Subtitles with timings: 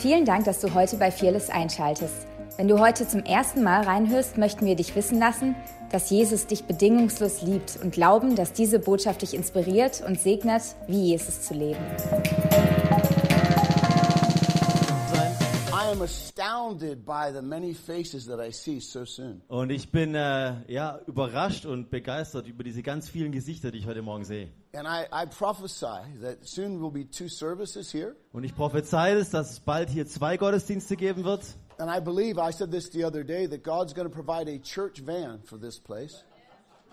[0.00, 2.26] Vielen Dank, dass du heute bei Fearless einschaltest.
[2.56, 5.54] Wenn du heute zum ersten Mal reinhörst, möchten wir dich wissen lassen,
[5.92, 11.08] dass Jesus dich bedingungslos liebt und glauben, dass diese Botschaft dich inspiriert und segnet, wie
[11.08, 11.84] Jesus zu leben.
[19.48, 23.86] Und ich bin äh, ja überrascht und begeistert über diese ganz vielen Gesichter, die ich
[23.86, 24.50] heute Morgen sehe.
[24.72, 25.86] And I, I prophesy
[26.22, 28.14] that soon will be two services here.
[28.32, 31.42] Und ich prophezei es, dass es bald hier zwei Gottesdienste geben wird.
[31.78, 34.58] And I believe, I said this the other day, that God's going to provide a
[34.58, 36.24] church van for this place.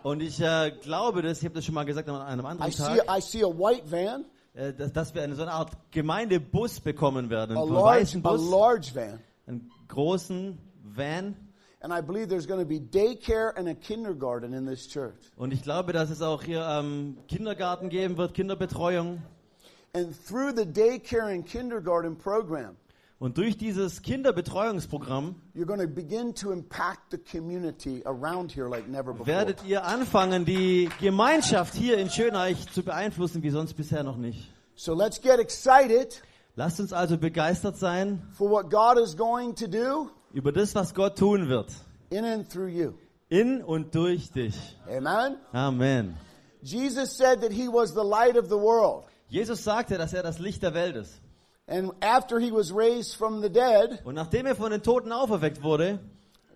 [0.02, 2.72] Und ich äh, glaube das, ich habe das schon mal gesagt an einem I anderen
[2.72, 4.26] see, Tag, I see a white van,
[4.58, 8.30] dass, dass wir eine so eine Art Gemeindebus bekommen werden, a einen large, weißen a
[8.30, 9.20] Bus, large van.
[9.46, 11.36] einen großen Van.
[11.80, 15.32] And I believe there's going to be daycare and a kindergarten in this church.
[15.36, 19.22] Und ich glaube, dass es auch hier ähm, Kindergarten geben wird, Kinderbetreuung.
[19.94, 22.76] And through the daycare and kindergarten program,
[23.20, 28.88] Und durch dieses Kinderbetreuungsprogramm you're going to begin to impact the community around here like
[28.88, 29.26] never before.
[29.28, 34.52] werdet ihr anfangen, die Gemeinschaft hier in Schöneich zu beeinflussen, wie sonst bisher noch nicht.
[34.76, 36.22] So let's get excited
[36.56, 40.94] Lasst uns also begeistert sein for what God is going to do über das, was
[40.94, 41.72] Gott tun wird.
[42.12, 42.94] in and through you.
[43.30, 44.56] In und durch dich.
[44.88, 45.38] Amen.
[45.54, 46.16] Amen.
[46.62, 49.06] Jesus said that he was the light of the world.
[49.30, 51.20] Jesus sagte, dass er das Licht der Welt ist.
[51.68, 55.62] And after he was raised from the dead, Und nachdem er von den Toten auferweckt
[55.62, 56.00] wurde,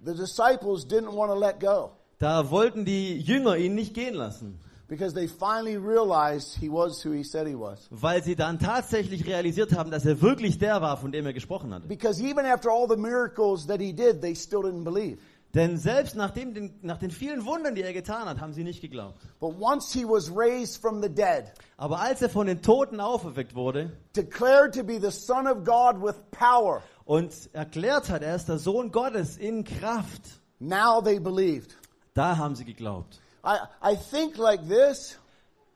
[0.06, 4.60] the disciples didn't want to let go da wollten die Jünger ihn nicht gehen lassen,
[4.88, 7.88] because they finally realized he was who he said he was.
[7.90, 11.74] weil sie dann tatsächlich realisiert haben, dass er wirklich der war, von dem er gesprochen
[11.74, 11.88] hatte.
[11.88, 15.18] Because even after all the miracles that he did, they still didn't believe.
[15.54, 18.64] Denn selbst nach, dem, den, nach den vielen Wundern, die er getan hat, haben sie
[18.64, 19.20] nicht geglaubt.
[19.40, 23.54] But once he was raised from the dead, Aber als er von den Toten auferweckt
[23.54, 28.48] wurde declared to be the Son of God with power, und erklärt hat, er ist
[28.48, 30.22] der Sohn Gottes in Kraft,
[30.60, 31.76] now they believed.
[32.14, 33.20] da haben sie geglaubt.
[33.44, 35.18] I, I think like this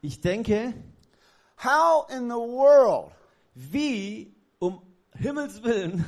[0.02, 0.74] Ich denke,
[1.58, 3.12] how in the world
[3.56, 4.82] wie um
[5.18, 6.06] Himmels Willen,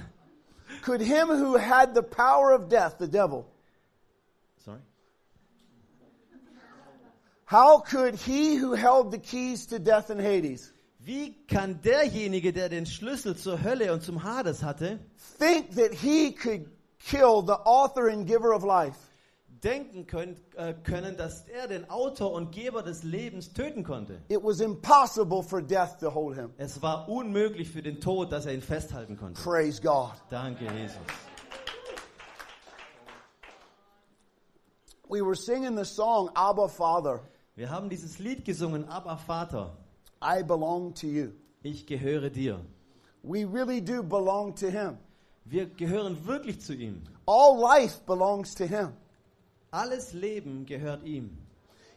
[0.84, 3.46] could him who had the power of death, the devil,
[4.64, 4.82] sorry,
[7.50, 12.68] how could he who held the keys to death and Hades wie kann derjenige, der
[12.68, 15.00] den Schlüssel zur Hölle und zum Hades hatte,
[15.40, 16.66] think that he could
[17.00, 18.98] kill the author and giver of life?
[19.64, 24.22] denken können, äh, können, dass er den Autor und Geber des Lebens töten konnte?
[24.30, 26.54] It was impossible for death to hold him.
[26.58, 29.42] Es war unmöglich für den Tod, dass er ihn festhalten konnte.
[29.42, 30.12] Praise God.
[30.30, 30.98] Danke, Jesus.
[35.10, 37.22] We were singing the song Abba Father,
[37.58, 39.76] Wir haben dieses Lied gesungen, Abba Vater,
[40.22, 41.30] I belong to you.
[41.64, 42.60] ich gehöre dir.
[43.24, 45.00] We really do belong to him.
[45.44, 47.02] Wir gehören wirklich zu ihm.
[47.26, 48.90] All life belongs to him.
[49.72, 51.36] Alles Leben gehört ihm.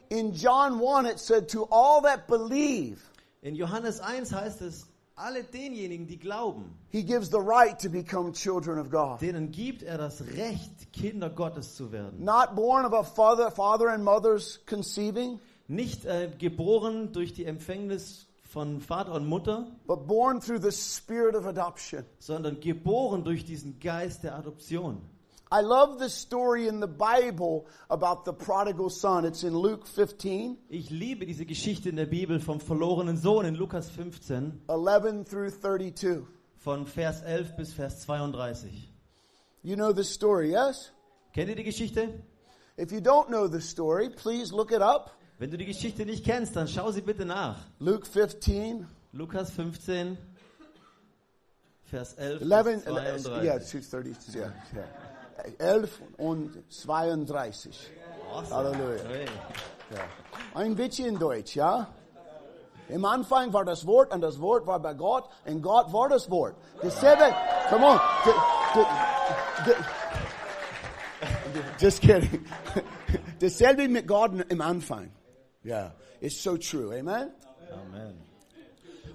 [0.09, 2.99] In John 1, it said, To all that believe,
[3.43, 8.33] In Johannes 1 heißt es, alle denjenigen, die glauben, he gives the right to become
[8.33, 9.21] children of God.
[9.21, 12.25] denen gibt er das Recht, Kinder Gottes zu werden.
[12.25, 15.39] Not born of a father, father and mother's conceiving,
[15.71, 21.37] Nicht äh, geboren durch die Empfängnis von Vater und Mutter, but born through the spirit
[21.37, 22.05] of adoption.
[22.19, 25.01] sondern geboren durch diesen Geist der Adoption.
[25.53, 29.25] I love the story in the Bible about the prodigal son.
[29.25, 33.55] It's in Luke 15, Ich liebe diese Geschichte in der Bibel vom verlorenen Sohn in
[33.55, 36.25] Lukas 15 11 through 32.
[36.59, 38.93] von Vers 11 bis Vers 32.
[39.63, 40.91] You know the story, yes?
[41.33, 42.09] Kennt ihr die Geschichte?
[42.77, 45.17] If you don't know the story, please look it up.
[45.41, 47.57] Wenn du die Geschichte nicht kennst, dann schau sie bitte nach.
[47.79, 50.19] Luke 15, Lukas 15,
[51.85, 52.85] Vers 11 11,
[53.15, 53.89] bis yeah, 32.
[53.89, 55.73] 230, yeah, yeah.
[55.77, 57.91] 11 und 32.
[58.51, 59.03] Halleluja.
[59.09, 59.25] Hey.
[59.95, 60.61] Ja.
[60.61, 61.89] Ein bisschen Deutsch, ja?
[62.91, 66.31] Im Anfang war das Wort und das Wort war bei Gott und Gott war das
[66.31, 66.55] Wort.
[66.83, 67.35] Dasselbe,
[67.71, 67.99] come on.
[68.27, 68.85] D-
[69.65, 69.73] d-
[71.55, 72.45] d- just kidding.
[73.41, 75.11] Dasselbe mit Gott im Anfang.
[75.63, 75.91] Yeah,
[76.21, 77.33] it's so true, amen?
[77.73, 78.15] Amen.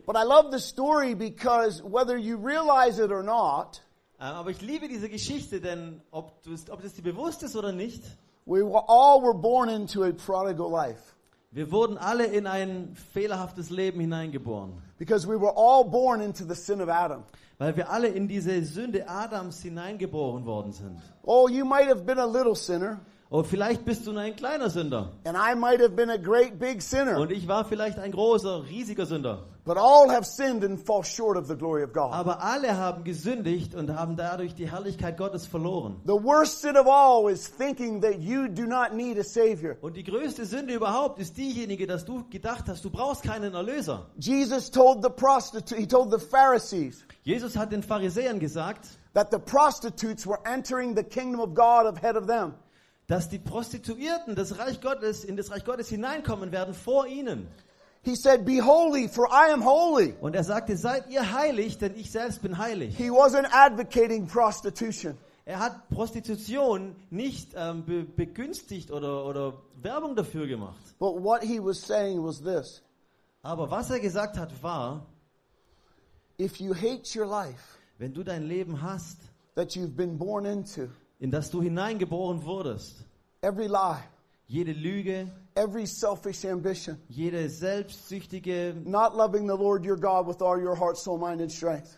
[0.06, 3.82] But I love the story because whether you realize it or not,
[4.20, 7.74] Ähm, Aber ich liebe diese Geschichte, denn ob, du ob das dir bewusst ist oder
[7.74, 8.02] nicht,
[8.46, 11.16] we were, all were born into a prodigal life.
[11.52, 14.74] wir wurden alle in ein fehlerhaftes Leben hineingeboren.
[14.98, 17.24] Because we were all born into the sin of Adam.
[17.58, 20.98] Weil wir alle in diese Sünde Adams hineingeboren worden sind.
[21.24, 23.00] Oh, you might have been a little sinner.
[23.32, 25.14] Oh, vielleicht bist du nur ein kleiner Sünder.
[25.26, 27.20] And I might have been a great big sinner.
[27.20, 29.48] Und ich war vielleicht ein großer, riesiger Sünder.
[29.66, 32.14] But all have sinned and fall short of the glory of God.
[32.14, 36.00] Aber alle haben gesündigt und haben dadurch die Herrlichkeit Gottes verloren.
[36.06, 39.76] The worst sin of all is thinking that you do not need a Savior.
[39.82, 44.06] Und die größte Sünde überhaupt ist diejenige, dass du gedacht hast, du brauchst keinen Erlöser.
[44.20, 49.40] Jesus told the prostitute, he told the Pharisees Jesus hat den Pharisäern gesagt, that the
[49.40, 52.54] prostitutes were entering the kingdom of God ahead of them.
[53.08, 57.48] Dass die Prostituierten das Reich Gottes in das Reich Gottes hineinkommen werden vor ihnen.
[58.04, 60.16] He said, Be holy, for I am holy.
[60.22, 62.96] Und er sagte, seid ihr heilig, denn ich selbst bin heilig.
[62.96, 65.18] He wasn't advocating prostitution.
[65.46, 70.96] Er hat Prostitution nicht ähm, be begünstigt oder, oder Werbung dafür gemacht.
[71.00, 72.84] But what he was saying was this
[73.42, 75.06] Aber was er gesagt hat, war,
[76.40, 79.18] if you hate your life wenn du dein Leben hast,
[79.56, 83.06] that you've been born into, in das du hineingeboren wurdest,
[83.42, 84.00] every lie,
[84.48, 90.58] jede Lüge, every selfish ambition, jede selbstsüchtige, not loving the Lord your God with all
[90.62, 91.98] your heart, soul, mind, and strength,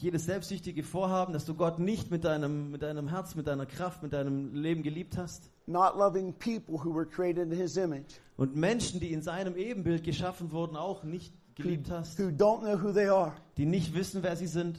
[0.00, 4.02] jedes selbstsüchtige Vorhaben, dass du Gott nicht mit deinem, mit deinem Herz, mit deiner Kraft,
[4.02, 5.50] mit deinem Leben geliebt hast.
[5.66, 10.02] not loving people who were created in his image, Und Menschen, die in seinem Ebenbild
[10.04, 12.18] geschaffen wurden, auch nicht geliebt hast.
[12.18, 13.32] who don't know who they are.
[13.56, 14.76] Die nicht wissen, wer sie sind.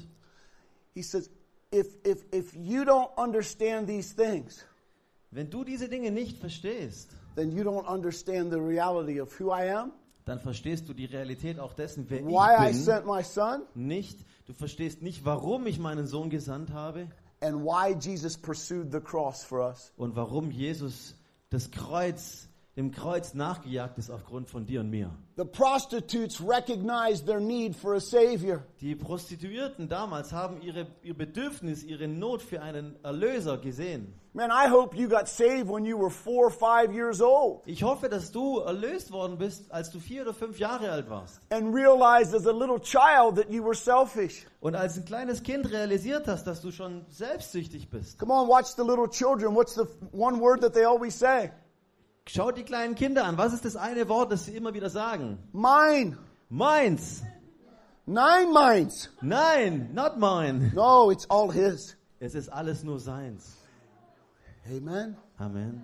[0.93, 1.29] He says,
[1.75, 4.65] if, if, if you don't understand these things,
[5.31, 9.69] Wenn du diese Dinge nicht verstehst, then you don't understand the reality of who I
[9.69, 9.91] am,
[10.23, 12.83] dann verstehst du die Realität auch dessen, wer why I ich bin.
[12.83, 14.17] sent my son, Nicht.
[14.47, 17.07] Du verstehst nicht, warum ich meinen Sohn gesandt habe
[17.41, 19.91] and why Jesus pursued the cross for us.
[19.97, 21.15] und warum Jesus
[21.49, 25.09] das Kreuz, dem Kreuz nachgejagt ist aufgrund von dir und mir.
[25.37, 28.63] The prostitutes recognized their need for a Savior.
[28.81, 34.13] Die Prostituierten damals haben ihre, ihr Bedürfnis, ihre Not für einen Erlöser gesehen.
[34.33, 37.83] Man, I hope you got saved when you were four or five years old Ich
[37.83, 41.39] hoffe, dass du erlöst worden bist, als du vier oder fünf Jahre alt warst.
[41.51, 44.45] and realized as a little child that you were selfish.
[44.59, 48.19] Und als ein kleines Kind realisiert hast, dass du schon selbstsüchtig bist.
[48.19, 49.55] Come on, watch the little children.
[49.55, 51.51] What's the one word that they always say?
[52.27, 53.37] Schaut die kleinen Kinder an.
[53.37, 55.37] Was ist das eine Wort, das sie immer wieder sagen?
[55.51, 56.17] Mine.
[56.49, 57.23] Meins.
[58.07, 59.09] Nine mines.
[59.21, 60.71] Nein, not mine.
[60.75, 61.97] No, it's all His.
[62.19, 63.57] Es ist alles nur seins.
[64.67, 65.17] Amen.
[65.39, 65.81] Amen.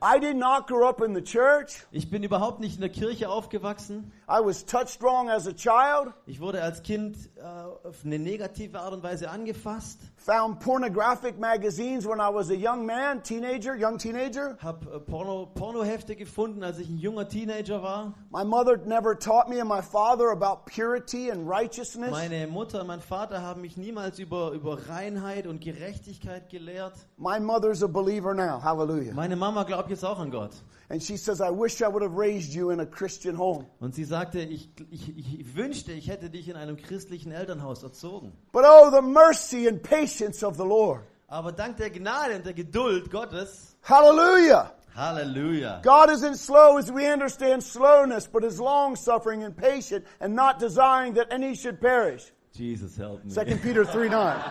[0.00, 1.86] I did not grow up in the church.
[1.90, 4.12] Ich bin überhaupt nicht in der Kirche aufgewachsen.
[4.30, 8.78] I was touched wrong as a child, Ich wurde als Kind äh, auf eine negative
[8.78, 9.98] Art und Weise angefasst.
[10.16, 14.56] found pornographic magazines when I was a young man, teenager, young teenager.
[14.62, 18.14] Hab äh, Porno, Pornohefte gefunden, als ich ein junger Teenager war.
[18.30, 22.12] My mother never taught me and my father about purity and righteousness.
[22.12, 26.94] Meine Mutter und mein Vater haben mich niemals über, über Reinheit und Gerechtigkeit gelehrt.
[27.16, 28.62] My mother's a believer now.
[28.62, 29.12] Hallelujah.
[29.12, 30.52] Meine Mama glaubt jetzt auch an Gott.
[30.90, 33.64] And she says, I wish I would have raised you in a Christian home.
[33.80, 35.08] Und sie sagte, ich, ich,
[35.38, 38.32] ich wünschte, ich hätte dich in einem christlichen Elternhaus erzogen.
[38.50, 41.04] But oh, the mercy and patience of the Lord.
[41.28, 44.72] Aber dank der Gnade und der Geduld Gottes, Hallelujah.
[44.92, 45.80] Hallelujah.
[45.84, 50.58] God isn't slow as we understand slowness, but is long suffering and patient and not
[50.58, 52.32] desiring that any should perish.
[52.52, 53.32] Jesus help me.
[53.32, 54.50] 2 Peter 3 9.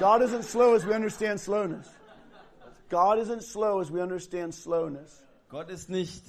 [0.00, 1.88] God isn't slow as we understand slowness.
[2.92, 6.22] God isn't slow as we understand slowness, Gott ist nicht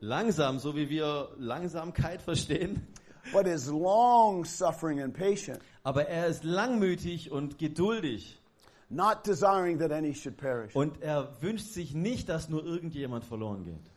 [0.00, 2.86] langsam, so wie wir Langsamkeit verstehen,
[3.32, 8.38] but is long suffering and patient, aber er ist langmütig und geduldig.
[8.90, 10.76] not desiring that any should perish.
[10.76, 13.90] Und er wünscht sich nicht, dass nur irgendjemand verloren geht.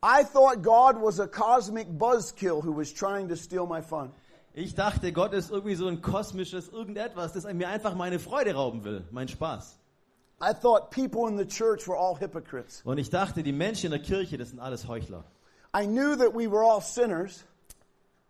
[0.00, 4.12] I thought God was a cosmic buzzkill who was trying to steal my fun.
[4.54, 8.84] Ich dachte, Gott ist irgendwie so ein kosmisches irgendetwas, das mir einfach meine Freude rauben
[8.84, 9.78] will, mein Spaß.
[10.40, 12.82] I thought people in the church were all hypocrites.
[12.84, 15.24] Und ich dachte, die Menschen in der Kirche, das sind alles Heuchler.
[15.76, 17.44] I knew that we were all sinners,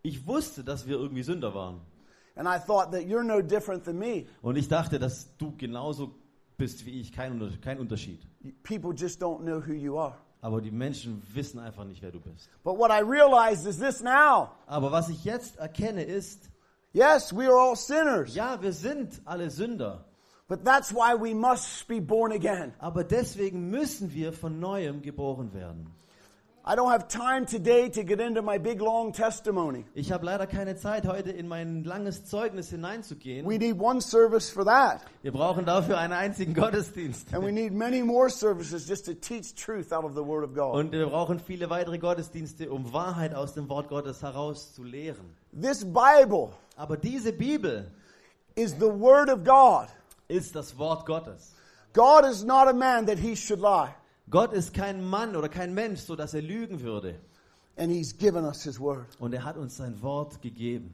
[0.01, 1.81] Ich wusste, dass wir irgendwie Sünder waren.
[2.35, 4.25] and I thought that you're no different than me.
[4.41, 6.15] Und ich dachte, dass du genauso
[6.57, 8.21] bist wie ich, kein, kein Unterschied.
[8.63, 10.15] People just don't know who you are.
[10.41, 12.49] Aber die Menschen wissen einfach nicht, wer du bist.
[12.63, 14.51] But what I realized is this now.
[14.67, 16.49] Aber was ich jetzt erkenne ist,
[16.91, 20.05] Yes, we are all sinners, ja, wir sind alle Sünder.
[20.49, 22.73] But that's why we must be born again.
[22.79, 25.87] Aber deswegen müssen wir von neuem geboren werden.
[26.65, 29.85] I don't have time today to get into my big long testimony.
[29.95, 33.47] Ich habe leider keine Zeit, heute in mein langes Zeugnis hineinzugehen.
[33.47, 35.01] We need one service for that.
[35.23, 37.33] Wir brauchen dafür einen einzigen Gottesdienst.
[37.33, 40.53] And we need many more services just to teach truth out of the Word of
[40.53, 40.75] God.
[40.75, 45.35] Und wir brauchen viele weitere Gottesdienste, um Wahrheit aus dem Wort Gottes heraus zu lehren.
[45.53, 47.91] This Bible Aber diese Bibel
[48.55, 49.87] is the Word of God.
[50.29, 51.53] Ist das Wort Gottes.
[51.93, 53.93] God is not a man that he should lie.
[54.29, 57.15] Gott ist kein Mann oder kein Mensch, so dass er lügen würde.
[57.75, 59.07] And he's given us his word.
[59.19, 60.93] Und er hat uns sein Wort gegeben.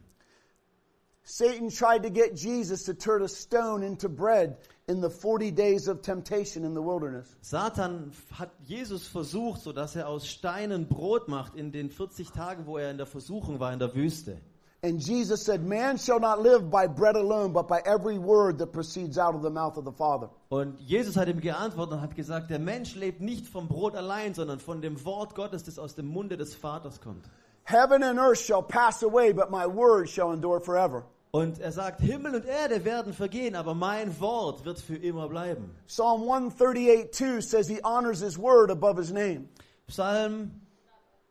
[1.27, 5.87] Satan tried to get Jesus to turn a stone into bread in the 40 days
[5.87, 7.35] of temptation in the wilderness.
[7.41, 12.67] Satan hat Jesus versucht, so dass er aus Steinen Brot macht in den 40 Tagen,
[12.67, 14.39] wo er in der Versuchung war in der Wüste.
[14.83, 18.67] And Jesus said, Man shall not live by bread alone, but by every word that
[18.67, 20.29] proceeds out of the mouth of the Father.
[20.49, 24.33] Und Jesus hat ihm geantwortet und hat gesagt, der Mensch lebt nicht vom Brot allein,
[24.33, 27.25] sondern von dem Wort Gottes, das aus dem Munde des Vaters kommt.
[27.63, 31.03] Heaven and earth shall pass away, but my word shall endure forever.
[31.31, 35.75] Und er sagt, Himmel und Erde werden vergehen, aber mein Wort wird für immer bleiben.
[35.87, 39.49] Psalm 138 2 says he honors his word above his name.
[39.87, 40.61] Psalm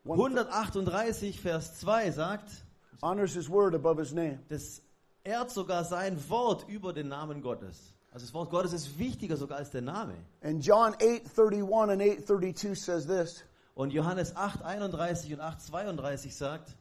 [0.05, 2.64] 138, Vers 2 sagt,
[3.05, 4.39] Honors his word above his name.
[4.49, 4.83] das
[5.25, 7.95] ehrt sogar sein Wort über den Namen Gottes.
[8.11, 10.15] Also das Wort Gottes ist wichtiger sogar als der Name.
[10.43, 13.45] And John 8:31 and 8:32 says this.
[13.75, 16.77] Und Johannes 8, 31 und 8, 32 sagt,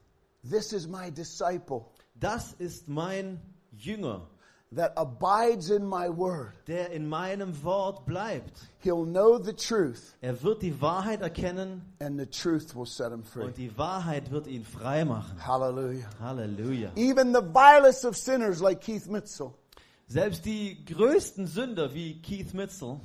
[0.48, 4.30] This is my disciple das ist mein Jünger,
[4.76, 6.52] that abides in my word.
[6.68, 8.68] der in meinem Wort bleibt.
[8.80, 13.24] He'll know the truth, Er wird die Wahrheit erkennen and the truth will set him
[13.24, 13.44] free.
[13.46, 15.38] und die Wahrheit wird ihn frei machen.
[15.46, 16.08] Hallelujah.
[16.20, 16.92] Halleluja.
[16.96, 19.52] Even the vilest of sinners like Keith Mitchell
[20.08, 23.00] Selbst die größten Sünder wie Keith Mitchell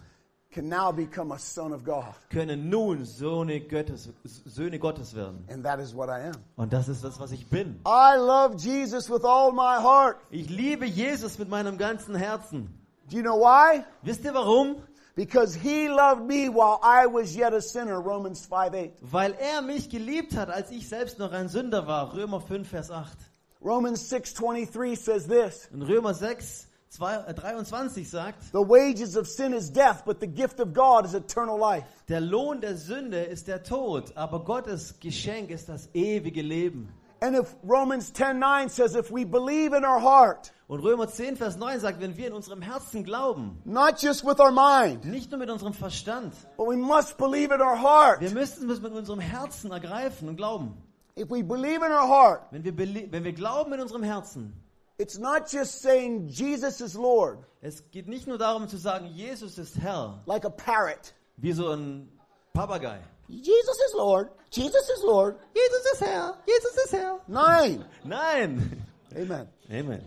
[0.59, 2.15] can now become a son of God.
[2.31, 5.45] können nun Söhne Gottes, Söhne Gottes werden.
[5.49, 6.35] And that is what I am.
[6.57, 7.81] Und das ist das, was ich bin.
[7.87, 10.17] I love Jesus with all my heart.
[10.31, 12.69] Ich liebe Jesus mit meinem ganzen Herzen.
[13.09, 13.85] Do you know why?
[14.03, 14.83] Wisst ihr warum?
[15.15, 18.91] Because he loved me while I was yet a sinner, Romans 5 8.
[19.01, 22.15] Weil er mich geliebt hat, als ich selbst noch ein Sünder war.
[22.15, 23.17] Römer 5, Vers 8.
[23.61, 29.53] Romans 6:23 says this, In Römer 6, 2, äh, 23 sagt, "The wages of sin
[29.53, 33.47] is death, but the gift of God is eternal life." der Lohn der Sünde ist
[33.49, 36.93] der Tod, aber Gottes Geschenk ist das ewige Leben.
[37.21, 41.57] And if Romans 10:9 says if we believe in our heart, Und Römer 10, Vers
[41.57, 45.39] 9 sagt, wenn wir in unserem Herzen glauben, not just with our mind, nicht nur
[45.41, 48.21] mit unserem Verstand, but we must believe in our heart.
[48.21, 50.77] wir müssen es mit unserem Herzen ergreifen und glauben.
[51.19, 54.53] If we believe in our heart, Wenn wir, wenn wir glauben in unserem Herzen,
[54.99, 59.59] it's not just saying Jesus is Lord, es geht nicht nur darum zu sagen, Jesus
[59.59, 61.13] ist Herr, like a parrot.
[61.37, 62.09] wie so ein
[62.55, 62.99] Papagei.
[63.29, 64.31] Jesus is Lord.
[64.51, 65.39] Jesus is Lord.
[65.55, 67.21] Jesus ist Herr, Jesus ist Herr.
[67.29, 67.85] Nine.
[68.05, 68.83] Nein.
[69.15, 69.49] Amen.
[69.71, 70.03] Amen.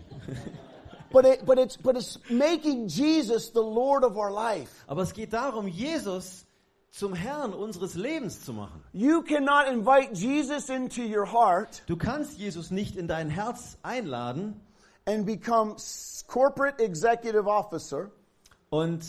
[1.10, 4.84] But it, but it's but it's making Jesus the Lord of our life.
[4.88, 6.46] Aber es geht darum, Jesus
[6.90, 8.82] zum Herrn unseres Lebens zu machen.
[8.92, 14.60] You cannot invite Jesus into your heart Du kannst Jesus nicht in dein Herz einladen
[15.06, 15.76] and become
[16.26, 18.10] corporate executive officer,
[18.70, 19.04] und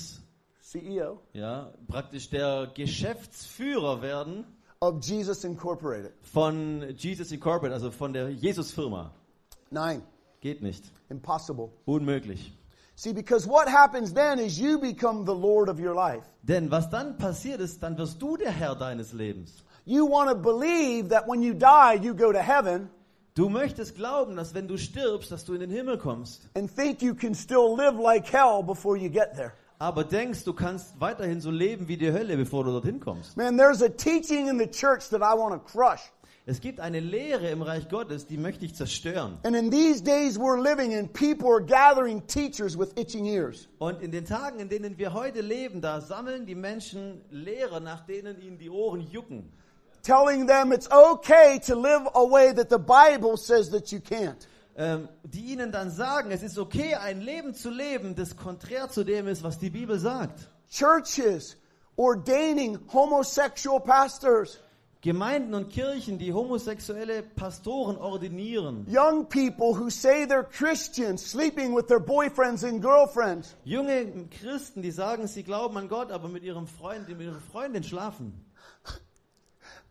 [0.62, 4.46] CEO ja, praktisch der Geschäftsführer werden
[4.82, 6.12] of Jesus Incorporated.
[6.22, 9.12] von Jesus Incorporated, also von der Jesus-Firma.
[9.72, 10.02] Nine.
[10.42, 10.84] Geht nicht.
[11.10, 11.70] Impossible.
[11.86, 12.52] Unmöglich.
[12.96, 16.26] See, because what happens then is you become the Lord of your life.
[16.44, 19.64] Denn was dann passiert ist, dann wirst du der Herr deines Lebens.
[19.86, 22.90] You want to believe that when you die, you go to heaven
[23.36, 26.48] Du möchtest glauben, dass wenn du stirbst, dass du in den Himmel kommst.
[26.56, 29.54] and think you can still live like hell before you get there.
[29.80, 33.36] Aber denkst, du kannst weiterhin so leben wie die Hölle, bevor du dorthin kommst.
[33.36, 36.00] Man, there's a teaching in the church that I want to crush.
[36.46, 39.40] Es gibt eine Lehre im Reich Gottes, die möchte ich zerstören.
[39.44, 43.68] And in these days we're living in, people are gathering teachers with itching ears.
[43.80, 48.06] Und in den Tagen, in denen wir heute leben, da sammeln die Menschen Lehrer, nach
[48.06, 49.52] denen ihnen die Ohren jucken.
[50.04, 54.48] Telling them it's okay to live a way that the Bible says that you can't.
[54.76, 59.04] Ähm, die ihnen dann sagen, es ist okay, ein Leben zu leben, das konträr zu
[59.04, 60.50] dem ist, was die Bibel sagt.
[60.70, 61.56] Churches
[61.96, 64.60] ordaining homosexual pastors,
[65.02, 68.88] Gemeinden und Kirchen, die homosexuelle Pastoren ordinieren.
[68.90, 74.92] young people who say they're Christians sleeping with their boyfriends and girlfriends, Junge Christen, die
[74.92, 78.34] sagen, sie glauben an Gott, aber mit ihrem Freund, mit ihrer Freundin schlafen.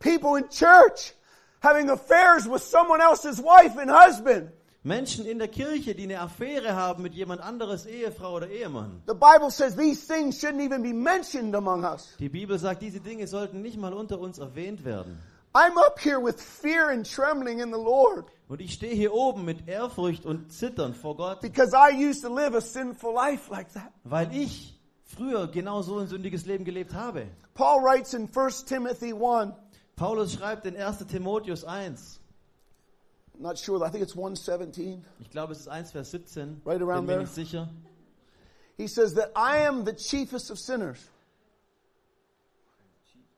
[0.03, 1.13] People in church
[1.61, 4.49] having affairs with someone else's wife and husband.
[4.85, 9.01] Menschen in der Kirche, die eine Affäre haben mit jemand anderes Ehefrau oder Ehemann.
[9.07, 12.13] The Bible says these things shouldn't even be mentioned among us.
[12.19, 15.17] Die Bibel sagt, diese Dinge sollten nicht mal unter uns erwähnt werden.
[15.55, 19.45] I'm up here with fear and trembling in the Lord Und ich stehe hier oben
[19.45, 23.71] mit Ehrfurcht und Zittern vor Gott, because I used to live a sinful life like
[23.73, 23.91] that.
[24.03, 27.27] weil ich früher genau so ein sündiges Leben gelebt habe.
[27.53, 29.53] Paul writes in 1 Timothy 1,
[29.95, 31.05] Paulus schreibt in 1.
[31.07, 32.19] Timotheus 1,
[33.39, 35.03] not sure, I think it's 117.
[35.19, 37.19] ich glaube es ist 1 Vers 17, Right around bin mir there.
[37.21, 37.69] nicht sicher.
[38.77, 40.97] He says that I am the chiefest of sinners.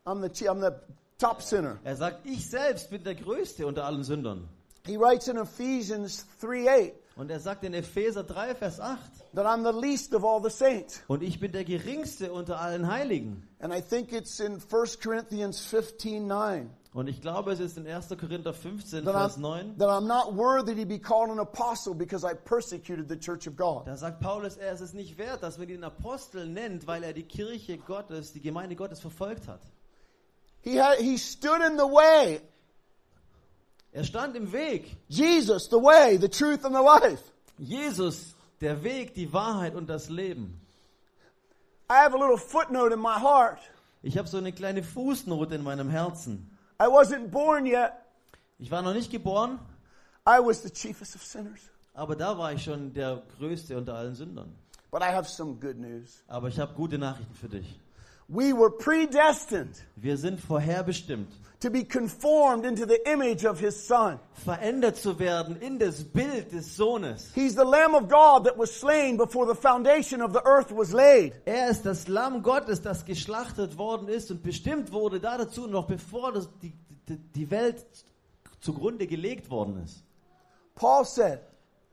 [0.05, 0.75] I'm the, I'm the
[1.17, 1.79] top sinner.
[1.83, 4.47] Er sagt, ich selbst bin der Größte unter allen Sündern.
[4.85, 9.00] He writes in Ephesians 3 8 Und er sagt in Epheser 3, Vers 8,
[9.36, 11.01] that I'm the least of all the saints.
[11.07, 13.48] und ich bin der Geringste unter allen Heiligen.
[13.60, 17.88] And I think it's in 1 Corinthians 15 9 Und ich glaube, es ist in
[17.88, 18.10] 1.
[18.17, 19.77] Korinther 15, that Vers I'm, 9.
[19.77, 23.55] that I'm not worthy to be called an apostle because I persecuted the church of
[23.55, 23.86] God.
[23.86, 27.13] Da sagt Paulus, er ist es nicht wert, dass man ihn Apostel nennt, weil er
[27.13, 29.62] die Kirche Gottes, die Gemeinde Gottes verfolgt hat.
[30.62, 32.41] He, had, he stood in the way.
[33.95, 34.97] Er stand im Weg.
[35.07, 37.31] Jesus, the way, the truth, and the life.
[37.57, 40.59] Jesus, der Weg, die Wahrheit und das Leben.
[41.89, 43.57] I have a little footnote in my heart.
[44.03, 46.51] Ich habe so eine kleine Fußnote in meinem Herzen.
[46.77, 47.93] I wasn't born yet.
[48.59, 49.59] Ich war noch nicht geboren,
[50.27, 51.61] I was the chiefest of sinners.
[51.93, 54.53] aber da war ich schon der Größte unter allen Sündern.
[54.91, 56.21] But I have some good news.
[56.27, 57.79] Aber ich habe gute Nachrichten für dich.
[58.27, 61.27] We were predestined Wir sind vorherbestimmt,
[61.60, 64.20] to be conformed into the image of his son.
[64.44, 67.32] verändert zu werden in das Bild des Sohnes.
[67.36, 70.91] He's the Lamb of God that was slain before the foundation of the earth was
[70.91, 71.34] laid.
[71.46, 75.86] Er ist das Lamm Gottes, das geschlachtet worden ist und bestimmt wurde da dazu, noch
[75.86, 76.74] bevor das, die,
[77.08, 77.86] die, die Welt
[78.60, 80.03] zugrunde gelegt worden ist.
[80.74, 81.41] Paul said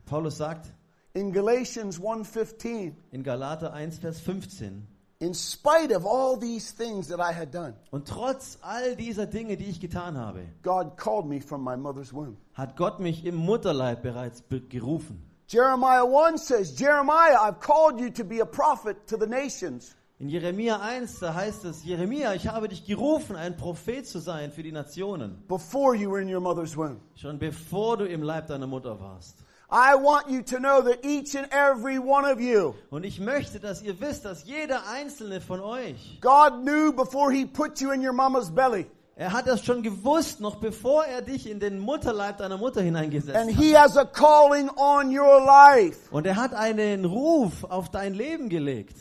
[0.06, 0.72] Paulus sagt
[1.14, 4.86] in Galatians 1:15, in Galater 1, Vers 15,
[5.22, 9.56] in spite of all these things that I had done, und trotz all dieser Dinge,
[9.56, 12.36] die ich getan habe, God called me from my mother's womb.
[12.54, 15.22] hat Gott mich im Mutterleib bereits be- gerufen.
[15.46, 19.94] Jeremiah 1 says, Jeremiah, I've called you to be a prophet to the nations.
[20.18, 24.52] In Jeremia 1, da heißt es, Jeremia, ich habe dich gerufen, ein Prophet zu sein
[24.52, 27.00] für die Nationen, before you were in your mother's womb.
[27.16, 29.44] schon bevor du im Leib deiner Mutter warst.
[29.74, 33.58] I want you to know that each and every one of you, Und ich möchte,
[33.58, 38.06] dass ihr wisst, dass jeder einzelne von euch, God knew before He put you in
[38.06, 38.86] your mama's belly.
[39.16, 43.34] er hat das schon gewusst, noch bevor er dich in den Mutterleib deiner Mutter hineingesetzt
[43.36, 43.62] And hat.
[43.62, 45.98] He has a calling on your life.
[46.10, 48.96] Und er hat einen Ruf auf dein Leben gelegt.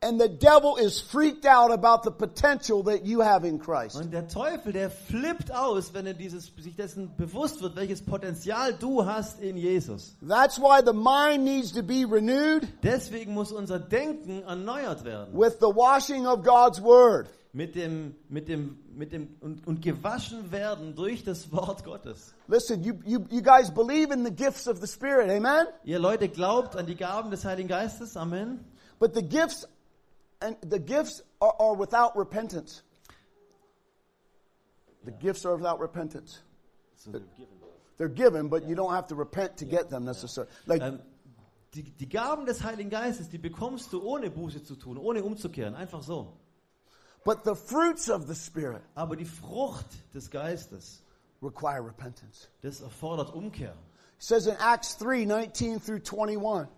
[0.00, 3.96] And the devil is freaked out about the potential that you have in Christ.
[3.96, 8.72] Und der Teufel, der flippt aus, wenn er dieses, sich dessen bewusst wird, welches Potenzial
[8.74, 10.14] du hast in Jesus.
[10.22, 15.34] That's why the mind needs to be renewed Deswegen muss unser Denken erneuert werden.
[15.36, 17.28] with the washing of God's Word.
[17.52, 22.34] Mit dem, mit dem, mit dem, und, und gewaschen werden durch das Wort Gottes.
[22.46, 25.66] Listen, you, you, you guys believe in the gifts of the Spirit, amen?
[25.82, 28.16] Ihr Leute glaubt an die Gaben des Heiligen Geistes.
[28.16, 28.64] Amen.
[29.00, 29.66] But the gifts
[30.40, 32.82] and the gifts are, are without repentance.
[35.04, 36.40] The gifts are without repentance.
[37.96, 40.52] They're given, but you don't have to repent to get them necessarily.
[40.66, 41.00] Like Ähm,
[41.74, 45.74] die, die Gaben des Heiligen Geistes, die bekommst du ohne Buße zu tun, ohne umzukehren.
[45.74, 46.32] Einfach so.
[47.24, 51.02] but the fruits of the Spirit Aber die Frucht des Geistes,
[51.42, 52.48] require repentance.
[52.62, 53.74] das erfordert Umkehr.
[54.16, 56.68] It says in Acts 3, 19 through 21,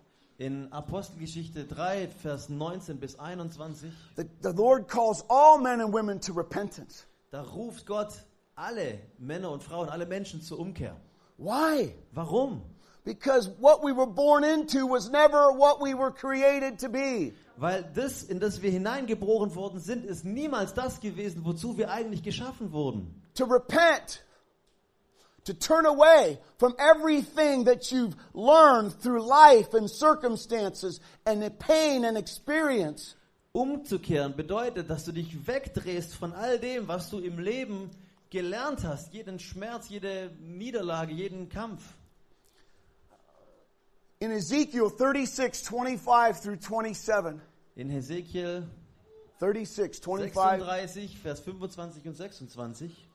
[0.41, 6.19] In Apostelgeschichte 3, Vers 19 bis 21, that the Lord calls all men and women
[6.19, 7.05] to repentance.
[7.29, 8.25] da ruft Gott
[8.55, 10.97] alle Männer und Frauen, alle Menschen zur Umkehr.
[11.37, 11.93] Why?
[12.11, 12.63] Warum?
[13.03, 17.33] Because what we were born into was never what we were created to be.
[17.57, 22.23] Weil das, in das wir hineingeboren worden sind, ist niemals das gewesen, wozu wir eigentlich
[22.23, 23.21] geschaffen wurden.
[23.35, 24.23] To repent,
[25.45, 32.05] to turn away from everything that you've learned through life and circumstances and the pain
[32.05, 33.15] and experience.
[33.53, 37.89] Umzukehren bedeutet, dass du dich wegdrehst von all dem, was du im Leben
[38.29, 41.83] gelernt hast, jeden Schmerz, jede Niederlage, jeden Kampf.
[44.19, 47.41] In Ezekiel 36, 25 through 27,
[47.75, 48.67] In Hesekiel
[49.39, 53.10] 36, 25, 36, Vers 25 und 26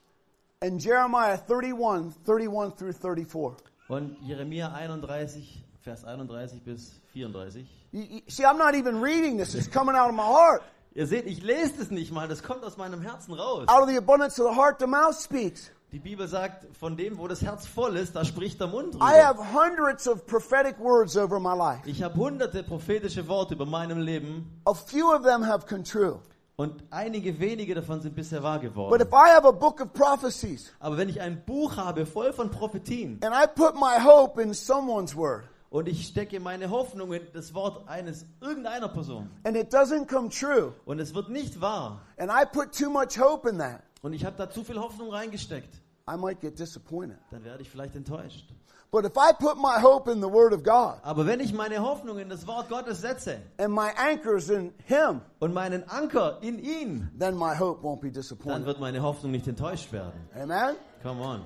[0.67, 3.57] and Jeremiah 31, 31 through 34.
[3.89, 7.65] und Jeremia 31, Vers 31 bis 34.
[7.93, 9.55] You, see, I'm not even reading this.
[9.55, 10.63] It's coming out of my heart.
[10.95, 13.69] Ihr seht, ich lese das nicht mal, das kommt aus meinem Herzen raus.
[13.69, 15.71] Out of the abundance of the heart, the mouth speaks.
[15.93, 18.99] Die Bibel sagt, von dem, wo das Herz voll ist, da spricht der Mund I
[18.99, 19.25] drüber.
[19.25, 21.83] have hundreds of prophetic words over my life.
[21.89, 26.19] Ich habe hunderte prophetische Worte über meinem Leben A few of them have come true.
[26.59, 29.03] Und einige wenige davon sind bisher wahr But geworden.
[29.03, 32.51] if I have a book of prophecies Aber wenn ich ein Buch habe voll von
[32.51, 37.23] Prophetien and I put my hope in someone's word und ich stecke meine Hoffnung in
[37.35, 42.01] das Wort eines irgendeiner Person and it doesn't come true und es wird nicht wahr
[42.17, 45.11] and I put too much hope in that, und ich habe da zu viel Hoffnung
[45.11, 45.75] reingesteckt,
[46.11, 47.19] I might get disappointed.
[47.31, 48.47] dann werde ich vielleicht enttäuscht.
[48.91, 51.81] But if I put my hope in the Word of God Aber wenn ich meine
[51.81, 56.59] Hoffnung in das Wort Gottes setze and my anchor's in Him, und meinen Anker in
[56.59, 58.67] ihn, then my hope won't be dann disappointed.
[58.67, 60.29] wird meine Hoffnung nicht enttäuscht werden.
[60.35, 60.77] Amen?
[61.03, 61.43] Come on.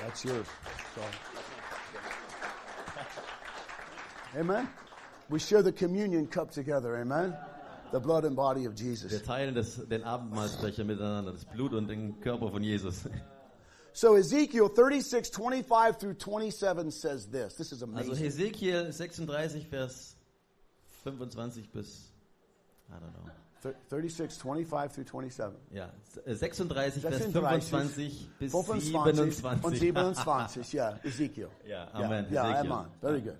[0.00, 0.46] That's yours.
[0.94, 1.08] Sorry.
[4.40, 4.68] Amen?
[5.28, 6.96] We share the communion cup together.
[6.96, 7.34] Amen?
[7.92, 9.10] The blood and body of Jesus.
[9.10, 13.04] Wir teilen das, den Abendmahlsbecher miteinander, das Blut und den Körper von Jesus.
[13.94, 17.54] So Ezekiel 36, 25 through 27 says this.
[17.54, 18.10] This is amazing.
[18.12, 18.24] Also.
[18.24, 20.14] Hesekiel 36, Vers
[21.04, 22.10] 25 bis,
[22.90, 23.30] I don't know.
[23.90, 25.56] 36, 25 through 27.
[25.72, 25.90] Ja,
[26.26, 29.78] äh, 36, Vers 25 bis 25 und 27.
[29.78, 31.48] 27, yeah, Ezekiel.
[31.66, 32.72] Ja, Yeah, Amen, Yeah, Ezekiel.
[32.72, 32.86] amen.
[33.00, 33.38] Very good.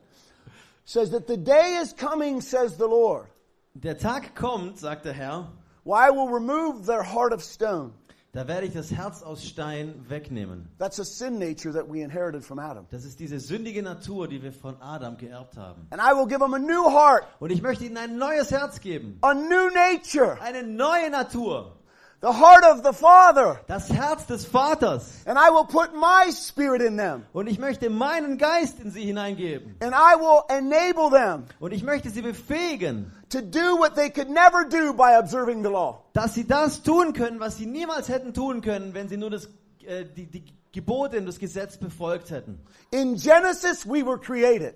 [0.85, 3.27] Says that the day is coming, says the Lord,
[3.75, 5.49] Der Tag kommt, sagt der Herr,
[5.87, 7.93] I will remove their heart of stone.
[8.33, 10.66] Da werde ich das Herz aus Stein wegnehmen.
[10.79, 12.87] That's a sin nature that we inherited from Adam.
[12.90, 15.87] Das ist diese sündige Natur, die wir von Adam geerbt haben.
[15.90, 18.81] And I will give them a new heart, Und ich möchte ihnen ein neues Herz
[18.81, 19.18] geben.
[19.21, 21.77] a new nature, Eine neue Natur.
[22.22, 23.61] The heart of the Father.
[23.66, 25.22] Das Herz des Vaters.
[25.26, 27.26] And I will put my spirit in them.
[27.35, 29.74] Und ich möchte meinen Geist in sie hineingeben.
[29.80, 34.30] And I will enable them Und ich möchte sie befähigen, to do what they could
[34.30, 36.04] never do by observing the law.
[36.12, 39.48] dass sie das tun können, was sie niemals hätten tun können, wenn sie nur das,
[39.85, 42.61] äh, die, die Gebote und das Gesetz befolgt hätten.
[42.92, 44.74] In Genesis, we were created.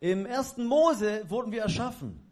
[0.00, 2.25] Im ersten Mose wurden wir erschaffen.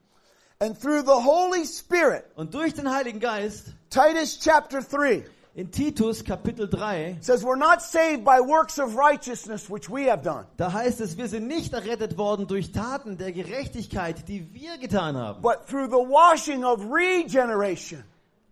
[0.65, 5.23] And through the Holy Spirit, Und durch den Heiligen Geist, Titus chapter 3
[5.57, 10.23] in Titus Kapitel 3, says, We're not saved by works of righteousness which we have
[10.23, 14.79] done, da heißt es, wir sind nicht errettet worden durch Taten der Gerechtigkeit, die wir
[14.79, 18.03] getan haben, but through the washing of regeneration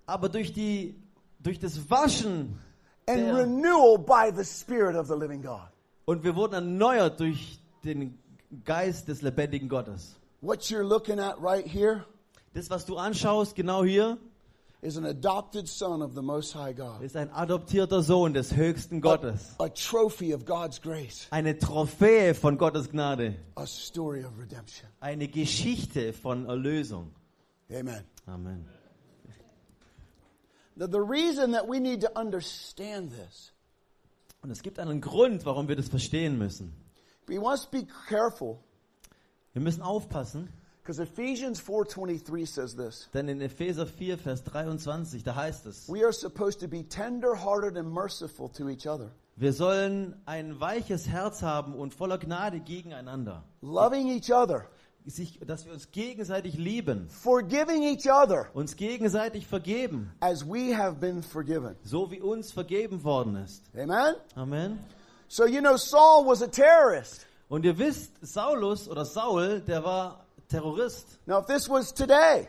[0.07, 0.95] aber durch, die,
[1.41, 2.59] durch das Waschen
[3.09, 5.71] and renewal by the Spirit of the living God.
[6.05, 8.19] und wir wurden erneuert durch den
[8.67, 10.19] Geist des lebendigen Gottes.
[10.43, 12.05] What you're looking at right here
[12.55, 14.19] Das, was du anschaust, genau hier,
[14.83, 19.01] is an adopted son of the Most High God, ist ein adoptierter Sohn des höchsten
[19.01, 19.55] Gottes.
[19.61, 23.37] a trophy of God's grace, Eine Trophäe von Gottes Gnade.
[23.57, 24.89] a story of redemption.
[25.01, 27.13] Eine Geschichte von Erlösung.
[27.71, 28.05] Amen.
[28.27, 28.65] Amen.
[30.77, 33.53] The, the reason that we need to understand this,
[34.43, 36.73] Und es gibt einen Grund, warum wir das verstehen müssen.
[37.29, 38.59] we must be careful
[39.55, 40.49] Wir müssen aufpassen,
[40.83, 43.09] because Ephesians 4:23 says this.
[43.13, 47.77] denn in Epheser 4, Vers 23, da heißt es, We are supposed to be tender-hearted
[47.77, 53.45] and merciful to each other, wir sollen ein weiches Herz haben und voller Gnade gegeneinander.
[53.61, 54.67] loving each other,
[55.05, 60.97] Sich, dass wir uns gegenseitig lieben, forgiving each other uns gegenseitig vergeben, as we have
[61.01, 61.75] been forgiven.
[61.83, 63.65] so wie uns vergeben worden ist.
[63.77, 64.15] Amen.
[64.37, 64.79] Amen.
[65.29, 67.27] So you know Saul was a terrorist.
[67.53, 71.19] Und ihr wisst, Saulus oder Saul, der war Terrorist.
[71.27, 72.49] Now if this was today,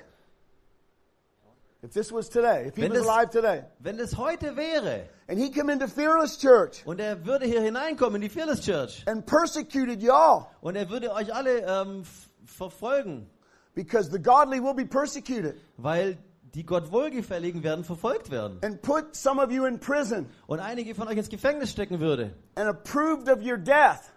[1.84, 5.10] if this was today, if he Wenn was das- alive today, Wenn es heute wäre
[5.28, 9.04] and he come into Fearless Church und er würde hier hineinkommen in die Fearless Church
[9.06, 13.30] and persecuted y'all und er würde euch alle ähm, f- verfolgen,
[13.76, 16.18] because the godly will be persecuted weil
[16.56, 20.96] die Gott Wohlgefälligen werden verfolgt werden and put some of you in prison und einige
[20.96, 24.13] von euch ins Gefängnis stecken würde and approved of your death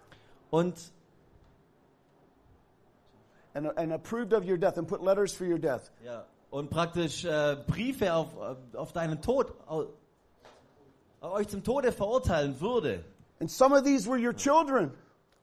[0.51, 0.75] und
[3.53, 5.91] and, and approved of your death and put letters for your death.
[6.05, 9.87] ja, und praktisch äh, Briefe auf, äh, auf deinen Tod au,
[11.21, 13.03] euch zum Tode verurteilen würde.
[13.39, 14.91] And some of these were your children,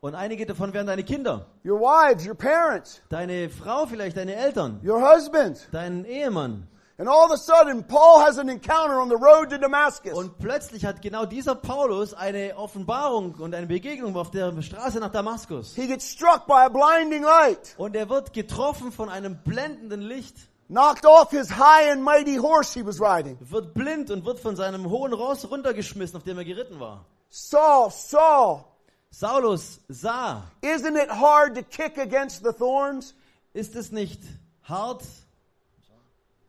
[0.01, 4.81] und einige davon wären deine Kinder, your wives, your parents, deine Frau vielleicht, deine Eltern,
[4.85, 5.69] your husbands.
[5.73, 9.59] dein Ehemann And all of a sudden, Paul has an encounter on the road to
[9.59, 10.13] Damascus.
[10.13, 15.11] Und plötzlich hat genau dieser Paulus eine Offenbarung und eine Begegnung auf der Straße nach
[15.11, 15.75] Damaskus.
[15.75, 20.37] He gets struck by a blinding light, Und er wird getroffen von einem blendenden Licht,
[20.69, 23.37] knocked off his high and mighty horse he was riding.
[23.41, 27.05] wird blind und wird von seinem hohen Ross runtergeschmissen, auf dem er geritten war.
[27.29, 28.65] Saul, Saul,
[29.11, 33.17] Saulus sah, isn't it hard to kick against the thorns?
[33.53, 34.21] ist es nicht
[34.63, 35.03] hart,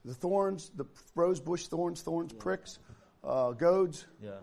[0.06, 2.80] The thorns, the rose bush thorns, thorns, pricks,
[3.24, 4.06] uh, goads.
[4.22, 4.40] ja.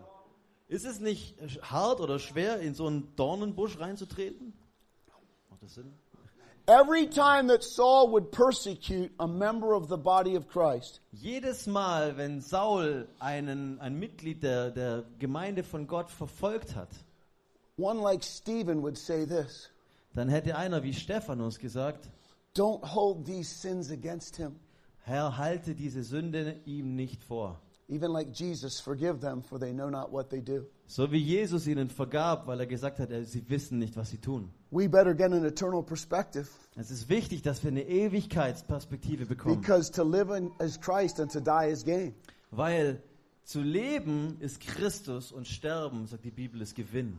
[0.67, 4.53] ist es nicht hart oder schwer, in so einen Dornenbusch reinzutreten?
[5.49, 5.93] Macht das Sinn?
[6.65, 12.15] Every time that Saul would persecute a member of the body of Christ, Jedes Mal,
[12.17, 16.89] wenn Saul einen, ein Mitglied der, der Gemeinde von Gott verfolgt hat,
[17.77, 19.69] one like Stephen would say this
[20.13, 22.09] dann hätte einer wie Stephanus gesagt,
[22.55, 24.59] Don't hold these sins against him.
[25.03, 27.61] Herr, halte diese Sünde ihm nicht vor.
[27.89, 30.65] even like Jesus, forgive them, for they know not what they do.
[30.87, 34.17] So wie Jesus ihnen vergab, weil er gesagt hat, äh, sie wissen nicht, was sie
[34.17, 34.49] tun.
[34.71, 39.59] We better get an eternal perspective Es ist wichtig, dass wir eine Ewigkeitsperspektive bekommen.
[39.61, 42.15] because to live as Christ and to die is gain.
[42.51, 43.01] Weil
[43.43, 47.17] zu leben ist Christus und sterben, sagt die Bibel, ist Gewinn.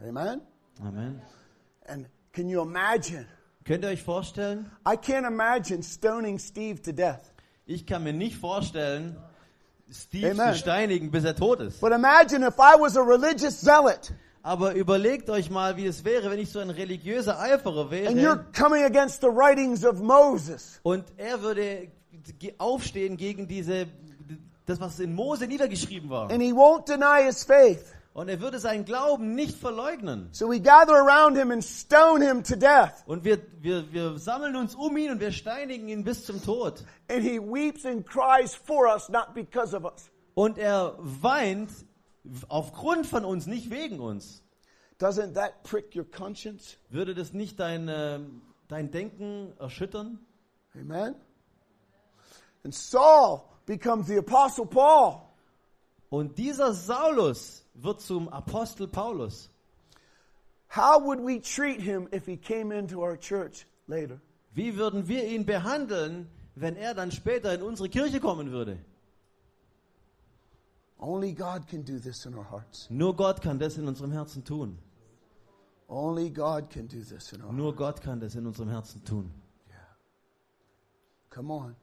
[0.00, 0.40] Amen?
[0.80, 1.20] Amen.
[1.86, 3.26] And can you imagine?
[3.64, 4.70] Könnt ihr euch vorstellen?
[4.86, 7.32] I can't imagine stoning Steve to death.
[7.64, 9.16] Ich kann mir nicht vorstellen,
[9.90, 10.52] Steve Amen.
[10.52, 11.80] zu steinigen, bis er tot ist.
[11.80, 16.28] But imagine if I was a religious zealot Aber überlegt euch mal, wie es wäre,
[16.30, 20.80] wenn ich so ein religiöser Eiferer and you're wäre coming against the writings of Moses.
[20.82, 21.88] und er würde
[22.58, 23.86] aufstehen gegen diese,
[24.66, 26.28] das, was in Mose niedergeschrieben war.
[28.14, 30.28] Und er würde seinen Glauben nicht verleugnen.
[30.32, 33.02] So we gather around him and stone him to death.
[33.06, 36.84] Und wir, wir, wir sammeln uns um ihn und wir steinigen ihn bis zum Tod.
[37.08, 40.10] And he weeps and cries for us, not because of us.
[40.34, 41.70] Und er weint
[42.48, 44.42] aufgrund von uns, nicht wegen uns.
[44.98, 46.76] Doesn't that prick your conscience?
[46.90, 50.18] Würde das nicht dein, ähm, dein Denken erschüttern?
[50.74, 51.14] Amen?
[52.62, 55.22] And Saul becomes the Apostle Paul.
[56.10, 59.50] Und dieser Saulus wird zum Apostel Paulus.
[60.68, 64.20] How would we treat him if he came into our church later?
[64.54, 68.78] Wie würden wir ihn behandeln, wenn er dann später in unsere Kirche kommen würde?
[70.98, 72.88] Only God can do this in our hearts.
[72.88, 74.78] Nur Gott kann das in unserem Herzen tun.
[75.88, 77.52] Only God can do this in our.
[77.52, 79.30] Nur Gott kann das in unserem Herzen tun.
[81.28, 81.76] Come on.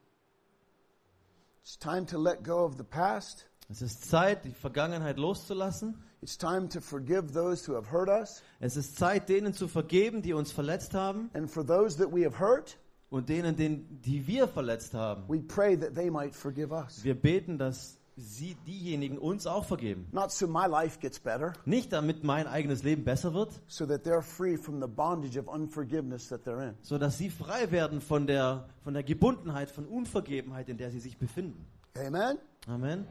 [1.63, 3.45] It's time to let go of the past.
[3.71, 5.95] Es ist Zeit, die Vergangenheit loszulassen.
[6.21, 8.41] It's time to forgive those who have hurt us.
[8.59, 11.29] Es ist Zeit, denen zu vergeben, die uns verletzt haben.
[11.33, 12.77] And for those that we have hurt,
[13.11, 15.23] Und denen, den, die wir verletzt haben.
[15.27, 17.03] we pray that they might forgive us.
[17.03, 20.07] Wir beten, dass sie, diejenigen uns auch vergeben.
[20.11, 24.03] Not so my life gets better, Nicht damit mein eigenes Leben besser wird, so that
[24.05, 26.73] they're free from the bondage of unforgiveness that they're in.
[26.81, 30.99] so dass sie frei werden von der, von der Gebundenheit, von Unvergebenheit, in der sie
[30.99, 31.65] sich befinden.
[31.95, 32.37] Amen?
[32.67, 33.07] Amen.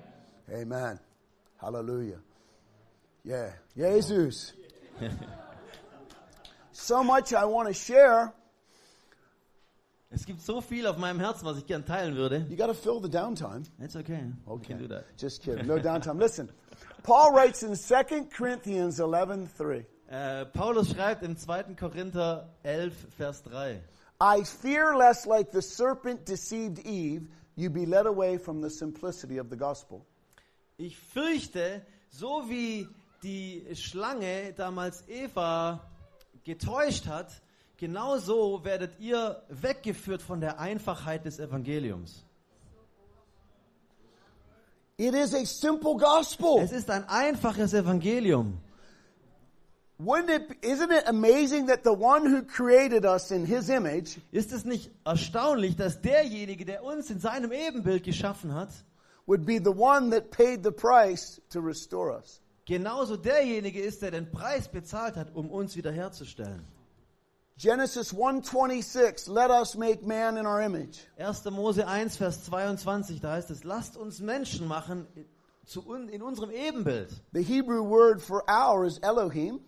[0.50, 0.98] Amen.
[1.60, 2.18] Hallelujah.
[3.24, 3.52] Yeah.
[3.76, 4.52] Jesus.
[6.72, 8.32] so much I want to share.
[10.10, 12.46] Es gibt so viel auf meinem Herzen, was ich gern teilen würde.
[12.48, 13.64] You got to fill the downtime.
[13.78, 14.22] It's okay.
[14.46, 14.68] We Okay.
[14.68, 15.04] can do that.
[15.18, 15.66] Just kidding.
[15.66, 16.18] No downtime.
[16.18, 16.48] Listen.
[17.02, 19.84] Paul writes in 2 Corinthians 11:3.
[20.10, 21.74] Äh, Paulus schreibt im 2.
[21.76, 23.82] Korinther 11, Vers 3.
[24.20, 29.36] I fear lest like the serpent deceived Eve, you be led away from the simplicity
[29.38, 30.06] of the gospel.
[30.80, 32.86] Ich fürchte, so wie
[33.24, 35.80] die Schlange damals Eva
[36.44, 37.42] getäuscht hat,
[37.76, 42.24] genauso werdet ihr weggeführt von der Einfachheit des Evangeliums.
[44.98, 46.60] It is a simple gospel.
[46.62, 48.58] Es ist ein einfaches Evangelium.
[49.98, 54.52] Wouldn't it isn't it amazing that the one who created us in his image Ist
[54.52, 58.70] es nicht erstaunlich, dass derjenige, der uns in seinem Ebenbild geschaffen hat,
[59.28, 62.40] would be the one that paid the price to restore us?
[62.66, 66.64] genauso derjenige ist, der den Preis bezahlt hat, um uns wiederherzustellen?
[67.56, 70.98] Genesis 1:26 Let us make man in our image.
[71.16, 71.44] 1.
[71.50, 75.06] Mose 1, Vers 22, da heißt es, lasst uns Menschen machen
[75.64, 77.10] zu un, in unserem Ebenbild.
[77.32, 79.60] The Hebrew word for our is Elohim,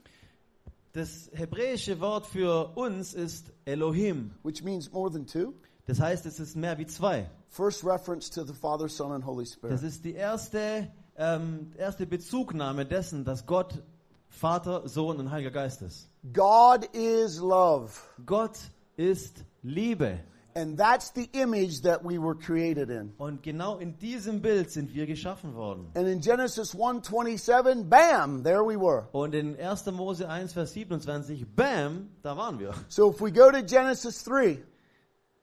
[0.93, 4.33] Das hebräische Wort für uns ist Elohim.
[4.43, 5.55] which means more than two.
[5.87, 7.29] Das heißt, es ist mehr wie zwei.
[7.49, 9.83] First reference to the Father, Son, and Holy Das Spirit.
[9.83, 13.83] ist die erste, ähm, erste Bezugnahme dessen, dass Gott
[14.29, 16.09] Vater, Sohn und Heiliger Geist ist.
[16.33, 17.91] God is love.
[18.25, 18.59] Gott
[18.97, 20.21] ist Liebe.
[20.55, 23.13] And that's the image that we were created in.
[23.19, 25.87] Und genau in diesem Bild sind wir geschaffen worden.
[25.95, 29.09] And in Genesis 1:27, bam, there we were.
[29.13, 29.87] Und in 1.
[29.93, 32.75] Mose 1, Vers 27, bam, da waren wir.
[32.89, 34.61] So if we go to Genesis 3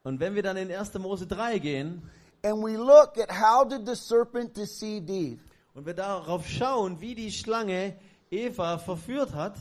[0.04, 0.94] Und wenn wir dann in 1.
[0.94, 2.02] Mose 3 gehen
[2.44, 5.38] and we look at how did the serpent deceive Eve?
[5.74, 7.96] und wir darauf schauen, wie die Schlange
[8.30, 9.56] Eva verführt hat,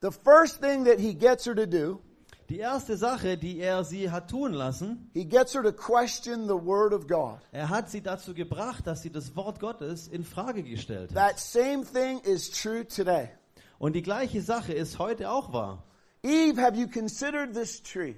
[0.00, 2.00] The first thing that he gets her to do,
[2.48, 6.54] die erste Sache, die er sie hat tun lassen, he gets her to question the
[6.54, 7.38] word of God.
[7.52, 11.16] er hat sie dazu gebracht, dass sie das Wort Gottes in Frage gestellt hat.
[11.16, 13.28] That same thing is true today.
[13.78, 15.84] Und die gleiche Sache ist heute auch wahr.
[16.24, 18.16] Eve, have you considered this tree?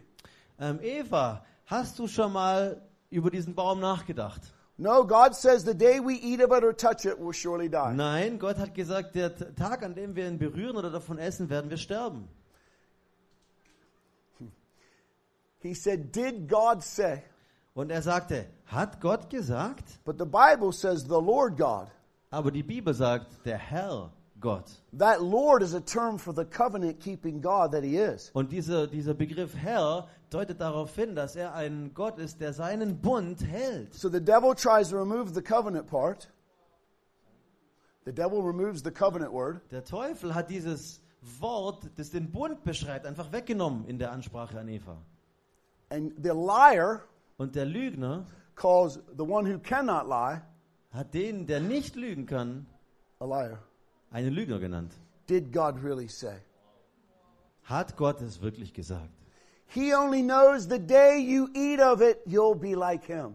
[0.59, 4.41] Ähm, Eva, hast du schon mal über diesen Baum nachgedacht?
[4.77, 7.95] No, God says the day we eat of it or touch it, we'll surely die.
[7.95, 11.71] Nein, Gott hat gesagt, der Tag, an dem wir ihn berühren oder davon essen, werden
[11.71, 12.29] wir sterben.
[15.61, 17.23] He said, Did God say?
[17.75, 19.99] Und er sagte, hat Gott gesagt?
[20.05, 21.89] But the Bible says the Lord God.
[22.31, 24.13] Aber die Bibel sagt, der Herr
[24.45, 24.71] Gott.
[24.93, 28.31] That Lord is a term for the covenant keeping God that He is.
[28.35, 33.01] Und dieser, dieser Begriff Herr deutet darauf hin, dass er ein Gott ist, der seinen
[33.01, 33.95] Bund hält.
[33.95, 36.29] So the devil tries to remove the covenant part.
[38.05, 39.63] The devil removes the covenant word.
[39.71, 44.69] Der Teufel hat dieses Wort, das den Bund beschreibt, einfach weggenommen in der Ansprache an
[44.69, 44.99] Eva.
[45.89, 47.01] And the liar
[47.39, 50.43] Und der Lügner calls the one who cannot lie
[50.93, 52.67] hat den, der nicht lügen kann,
[53.19, 53.59] a liar.
[54.15, 54.93] Einen Lügner genannt.
[55.27, 56.37] Did God really say?
[57.65, 59.11] Hat Gott es wirklich gesagt?
[59.67, 63.35] He only knows the day you eat of it, you'll be like Him.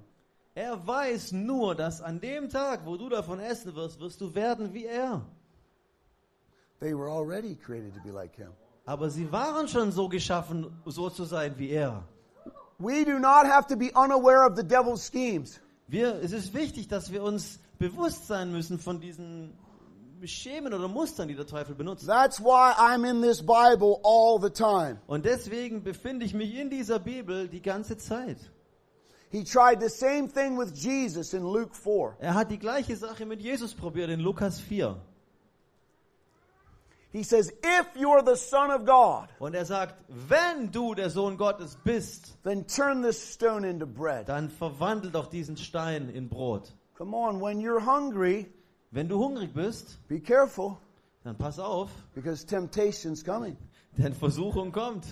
[0.56, 4.74] Er weiß nur, dass an dem Tag, wo du davon essen wirst, wirst du werden
[4.74, 5.22] wie er.
[6.80, 8.52] They were already created to be like Him.
[8.86, 12.04] Aber sie waren schon so geschaffen, so zu sein wie er.
[12.78, 15.60] We do not have to be unaware of the devil's schemes.
[15.88, 19.54] Wir, es ist wichtig, dass wir uns bewusst sein müssen von diesen
[20.28, 22.06] Schemen oder Mustern, die der Teufel benutzt.
[22.06, 25.00] That's why I'm in this Bible all the time.
[25.08, 28.38] Und deswegen befinde ich mich in dieser Bibel die ganze Zeit.
[29.32, 32.18] He tried the same thing with Jesus in Luke 4.
[32.20, 34.96] Er hat die gleiche Sache mit Jesus probiert in Lukas 4.
[37.12, 41.38] He says, If you're the Son of God, Und er sagt, wenn du der Sohn
[41.38, 44.30] Gottes bist, then turn this stone into bread.
[44.30, 46.72] dann verwandel doch diesen Stein in Brot.
[46.96, 48.52] Come on, when you're hungry,
[48.92, 50.78] Wenn du hungrig bist, be careful
[51.24, 53.56] dann pass auf, because temptation's coming.
[53.98, 55.06] denn Versuchung kommt.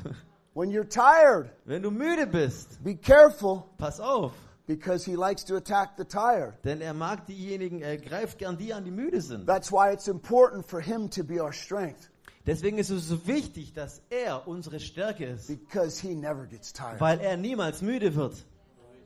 [0.53, 4.31] When you're tired, Wenn du müde bist, be careful pass auf,
[4.65, 6.53] because he likes to attack the tired.
[6.63, 9.45] denn er mag diejenigen, er greift gern die an, die müde sind.
[9.45, 12.09] That's why it's important for him to be our strength
[12.47, 16.99] Deswegen ist es so wichtig, dass er unsere Stärke ist, because he never gets tired.
[17.01, 18.43] weil er niemals müde wird.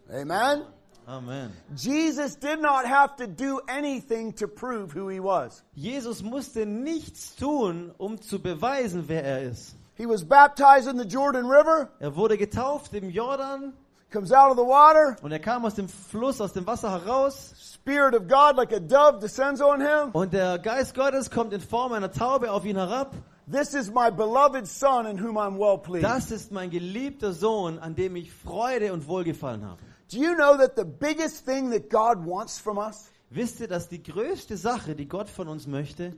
[0.08, 0.62] Amen.
[1.08, 1.52] Amen.
[1.76, 5.64] Jesus did not have to do anything to prove who he was.
[5.76, 9.76] Jesus musste nichts tun, um zu beweisen, wer er ist.
[9.96, 13.74] He was baptized in the Jordan River, Er wurde getauft im Jordan
[14.12, 17.54] comes out of the water, und er kam aus dem Fluss, aus dem Wasser heraus
[17.76, 20.12] Spirit of God like a dove descends on him.
[20.14, 23.16] und der Geist Gottes kommt in Form einer Taube auf ihn herab.
[23.52, 26.04] This is my beloved Son in whom I'm well pleased.
[26.06, 29.82] Das ist mein geliebter Sohn, an dem ich Freude und Wohlgefallen habe.
[30.12, 33.10] Do you know that the biggest thing that God wants from us?
[33.30, 36.14] Wisst ihr, dass die größte Sache, die Gott von uns möchte,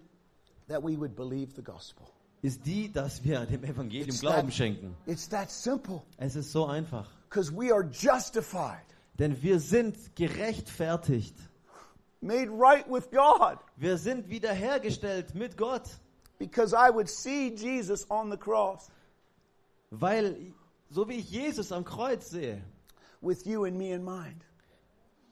[0.68, 2.06] That we would believe the gospel.
[2.42, 4.96] ist die, dass wir dem Evangelium It's Glauben that- schenken.
[5.06, 6.02] It's that simple.
[6.18, 7.08] Es ist so einfach.
[7.30, 8.84] Because we are justified,
[9.20, 11.36] Denn wir sind gerechtfertigt.
[12.22, 13.60] made right with God.
[13.78, 15.84] Wir sind wiederhergestellt mit Gott,
[16.40, 18.90] Because I would see Jesus on the cross
[19.92, 20.36] weil
[20.90, 22.62] so wie ich Jesus am Kreuz sehe,
[23.24, 24.46] with you and me in mind.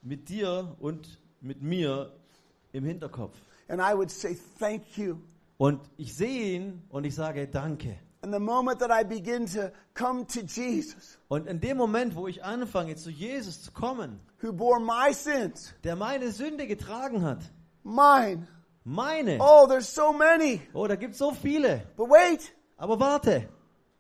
[0.04, 2.12] mit dir und mit mir
[2.72, 3.38] im Hinterkopf.
[3.68, 5.18] And I would say, Thank you.
[5.58, 7.98] Und ich sehe ihn und ich sage Danke.
[8.24, 12.28] And the moment that I begin to come to Jesus, Und in dem Moment, wo
[12.28, 17.40] ich anfange, zu Jesus zu kommen, who bore my sins, der meine Sünde getragen hat,
[17.84, 18.48] mine.
[18.84, 20.62] meine, Oh, there's so many.
[20.74, 21.84] oh, da gibt es so viele.
[21.98, 23.48] But wait, Aber warte,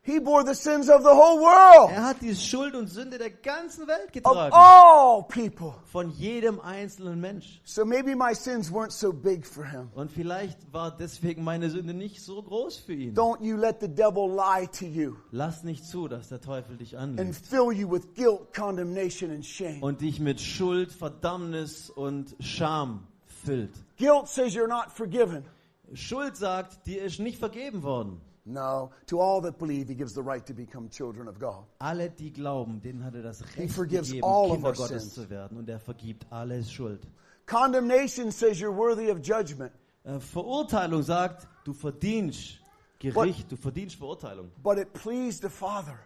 [0.03, 3.29] he bore the sins of the whole world, er hat die Schuld und Sünde der
[3.29, 4.53] ganzen Welt of getragen.
[4.53, 5.73] all people.
[5.91, 7.61] Von jedem einzelnen Mensch.
[7.63, 9.89] So maybe my sins weren't so big for him.
[9.93, 13.13] Und vielleicht war deswegen meine Sünde nicht so groß für ihn.
[13.13, 16.97] Don't you let the devil lie to you Lass nicht zu, dass der Teufel dich
[16.97, 19.81] and anlügt fill you with guilt, condemnation, and shame.
[19.83, 23.07] und dich mit Schuld, Verdammnis und Scham
[23.43, 23.71] füllt.
[23.97, 25.45] Guilt says you're not forgiven.
[25.93, 28.21] Schuld sagt, dir ist nicht vergeben worden.
[28.43, 31.63] No, to all that believe, he gives the right to become children of God.
[31.79, 35.03] Alle, die glauben, denen hat er das Recht forgives gegeben, all of Kinder our Gottes
[35.03, 35.13] sins.
[35.13, 35.57] zu werden.
[35.57, 37.05] Und er vergibt alles Schuld.
[37.45, 39.71] Condemnation says you're worthy of judgment,
[40.03, 42.59] Äh, Verurteilung sagt, du verdienst
[42.97, 44.49] Gericht, du verdienst Verurteilung.
[44.63, 45.99] but it pleased the Father.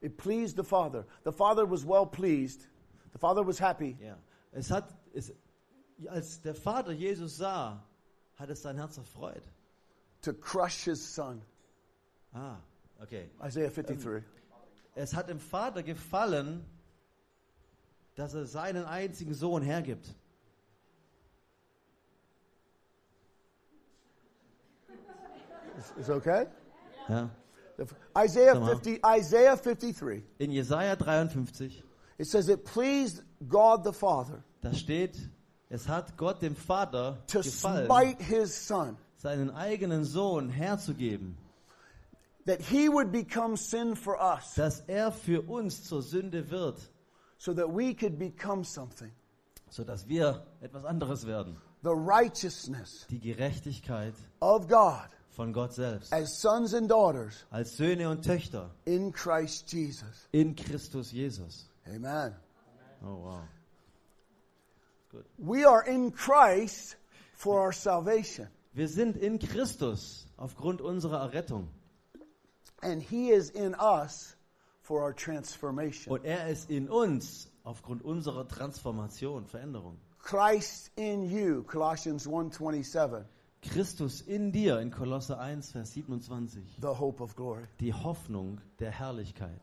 [0.00, 1.04] It pleased the Father.
[1.24, 2.66] The Father was well pleased.
[3.12, 4.16] The Father was happy Ja.
[4.52, 5.32] Es hat, es,
[6.08, 7.80] als der Vater Jesus sah,
[8.36, 9.42] hat es sein Herz erfreut.
[10.22, 11.42] To crush his son.
[12.34, 12.56] Ah,
[13.02, 13.28] okay.
[13.44, 14.22] Isaiah 53.
[14.94, 16.64] Es hat dem Vater gefallen,
[18.16, 20.14] dass er seinen einzigen Sohn hergibt.
[25.78, 26.46] Is, is okay?
[27.08, 27.30] Ja.
[28.16, 28.80] Isaiah Come on.
[28.80, 30.24] 50, Isaiah 53.
[30.38, 31.84] In Jesaja 53,
[32.18, 35.16] It says it pleased God the Father da steht,
[35.68, 38.96] es hat Gott dem Vater to gefallen, smite his son.
[39.18, 41.36] Seinen eigenen Sohn herzugeben.
[42.46, 46.80] that he would become sin for us dass er für uns zur Sünde wird,
[47.36, 49.12] so that we could become something.
[49.70, 51.56] sodass wir etwas anderes werden.
[51.82, 56.12] The righteousness Die Gerechtigkeit of God von Gott selbst.
[56.12, 60.28] as sons and daughters Als Söhne und Töchter in Christ Jesus.
[60.32, 61.68] in Christus Jesus.
[61.86, 62.34] Amen.
[63.04, 63.42] Oh wow.
[65.38, 66.96] We are in Christ
[67.34, 68.48] for our salvation,
[68.78, 71.68] Wir sind in Christus aufgrund unserer Errettung.
[72.80, 74.36] and he is in us
[74.82, 76.12] for our transformation.
[76.12, 79.98] Und er ist in uns aufgrund unserer Transformation, Veränderung.
[80.20, 83.24] Christ in you, Colossians 1:27,
[83.62, 86.62] Christus in dir in Kolosse 1, Vers 27.
[86.80, 87.64] the hope of glory.
[87.80, 89.60] Die Hoffnung der Herrlichkeit.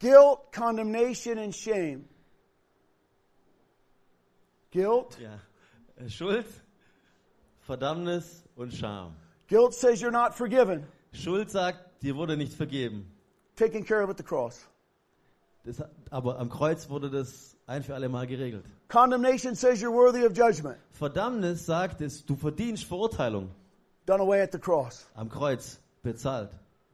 [0.00, 2.08] Guilt, condemnation and shame.
[4.72, 5.38] Guilt, Ja.
[5.96, 6.46] Äh, Schuld,
[7.68, 9.14] Verdammnis und Scham.
[9.46, 10.86] guilt says you're not forgiven.
[11.12, 13.04] Schuld sagt, dir wurde nicht vergeben.
[13.56, 14.66] Taken care of at the cross.
[15.64, 18.64] Das, aber am Kreuz wurde das ein für alle Mal geregelt.
[18.88, 20.78] Condemnation says you're worthy of judgment.
[20.92, 23.50] Verdammnis sagt es, du verdienst Verurteilung.
[24.06, 25.06] Done away at the cross.
[25.14, 26.48] Am Kreuz bezahlt.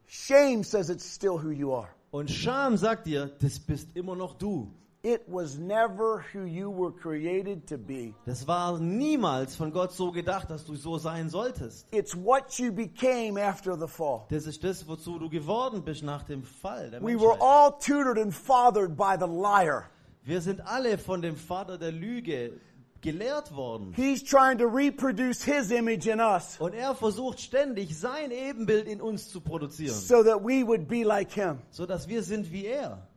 [0.07, 1.87] Shame says it's still who you are.
[2.11, 4.73] Und Scham sagt dir, das bist immer noch du.
[5.05, 8.15] It was never who you were created to be.
[8.25, 11.85] Das war niemals von Gott so gedacht, dass du so sein solltest.
[11.93, 14.25] It's what you became after the fall.
[14.29, 17.41] Das ist das, wozu du geworden bist nach dem Fall der We were Menschheit.
[17.41, 19.91] all tutored and fathered by the liar.
[20.23, 22.53] Wir sind alle von dem Vater der Lüge
[23.01, 23.93] gelehrt worden.
[23.95, 28.99] He's trying to reproduce his image in us Und er versucht ständig sein Ebenbild in
[29.01, 31.59] uns zu produzieren, so that we would be like him.
[31.69, 33.07] so dass wir sind wie er.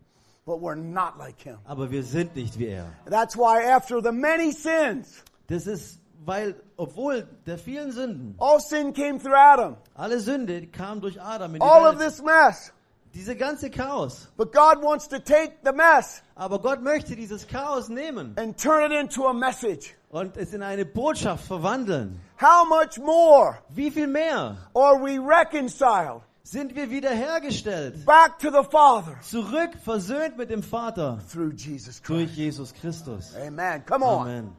[0.48, 1.58] But we're not like him.
[1.66, 2.86] Aber wir sind nicht wie er.
[3.04, 8.94] That's why after the many sins, Das ist, weil, obwohl der vielen Sünden, all sin
[8.94, 9.76] came through Adam.
[9.94, 12.08] alle Sünde kam durch Adam in die All of Welt.
[12.08, 12.72] this mess.
[13.14, 14.28] Diese ganze Chaos.
[14.38, 18.90] But God wants to take the mess Aber Gott möchte dieses Chaos nehmen and turn
[18.90, 19.94] it into a message.
[20.10, 22.18] und es in eine Botschaft verwandeln.
[22.40, 28.66] How much more Wie viel mehr are we reconciled sind wir wiederhergestellt, back to the
[28.70, 32.36] Father zurück versöhnt mit dem Vater through Jesus durch Christ?
[32.38, 33.34] Jesus Christus.
[33.36, 33.84] Amen.
[33.84, 34.20] Come on.
[34.22, 34.56] Amen.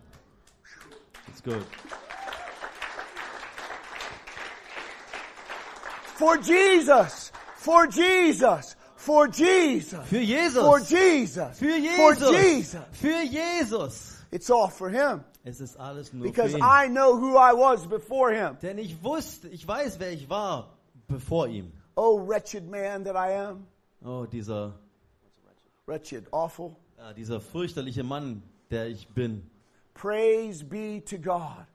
[1.26, 1.66] That's good.
[6.16, 7.32] For Jesus.
[7.58, 8.76] For Jesus.
[8.96, 10.08] For Jesus.
[10.08, 10.62] Für Jesus.
[10.62, 11.58] For Jesus.
[11.58, 12.32] Für For Jesus.
[12.32, 12.82] Jesus.
[12.92, 14.26] Für Jesus.
[14.32, 15.24] It's all for Him.
[15.44, 16.64] Es ist alles nur Because für ihn.
[16.64, 18.58] I know who I was before Him.
[18.62, 20.78] Denn ich wusste, ich weiß, wer ich war
[21.08, 21.72] bevor ihm.
[22.02, 23.68] Oh, wretched man that I am.
[24.06, 24.74] Oh, dieser,
[25.86, 26.78] Wretched, awful.
[26.98, 28.42] ja, dieser fürchterliche Mann,
[28.72, 29.44] der ich bin.
[29.94, 31.66] Praise be to God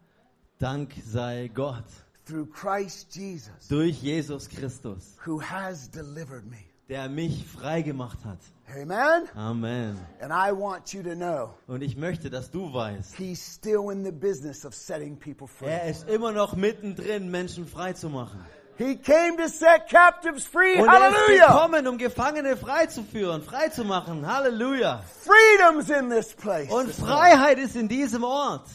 [0.58, 1.84] Dank sei Gott
[2.24, 6.56] through Christ Jesus durch Jesus Christus, who has delivered me.
[6.88, 8.38] der mich frei gemacht hat.
[8.74, 9.28] Amen.
[9.34, 9.98] Amen.
[10.22, 14.02] And I want you to know Und ich möchte, dass du weißt, He's still in
[14.02, 15.66] the business of setting people free.
[15.68, 18.42] er ist immer noch mittendrin, Menschen frei zu machen.
[18.76, 20.80] He came to set captives free.
[20.80, 21.46] Und er ist Hallelujah.
[21.46, 24.26] gekommen, um Gefangene freizuführen, frei zu machen.
[24.26, 25.00] Halleluja.
[25.24, 26.70] Freedom's in this place.
[26.70, 28.66] Und Freiheit ist in diesem Ort.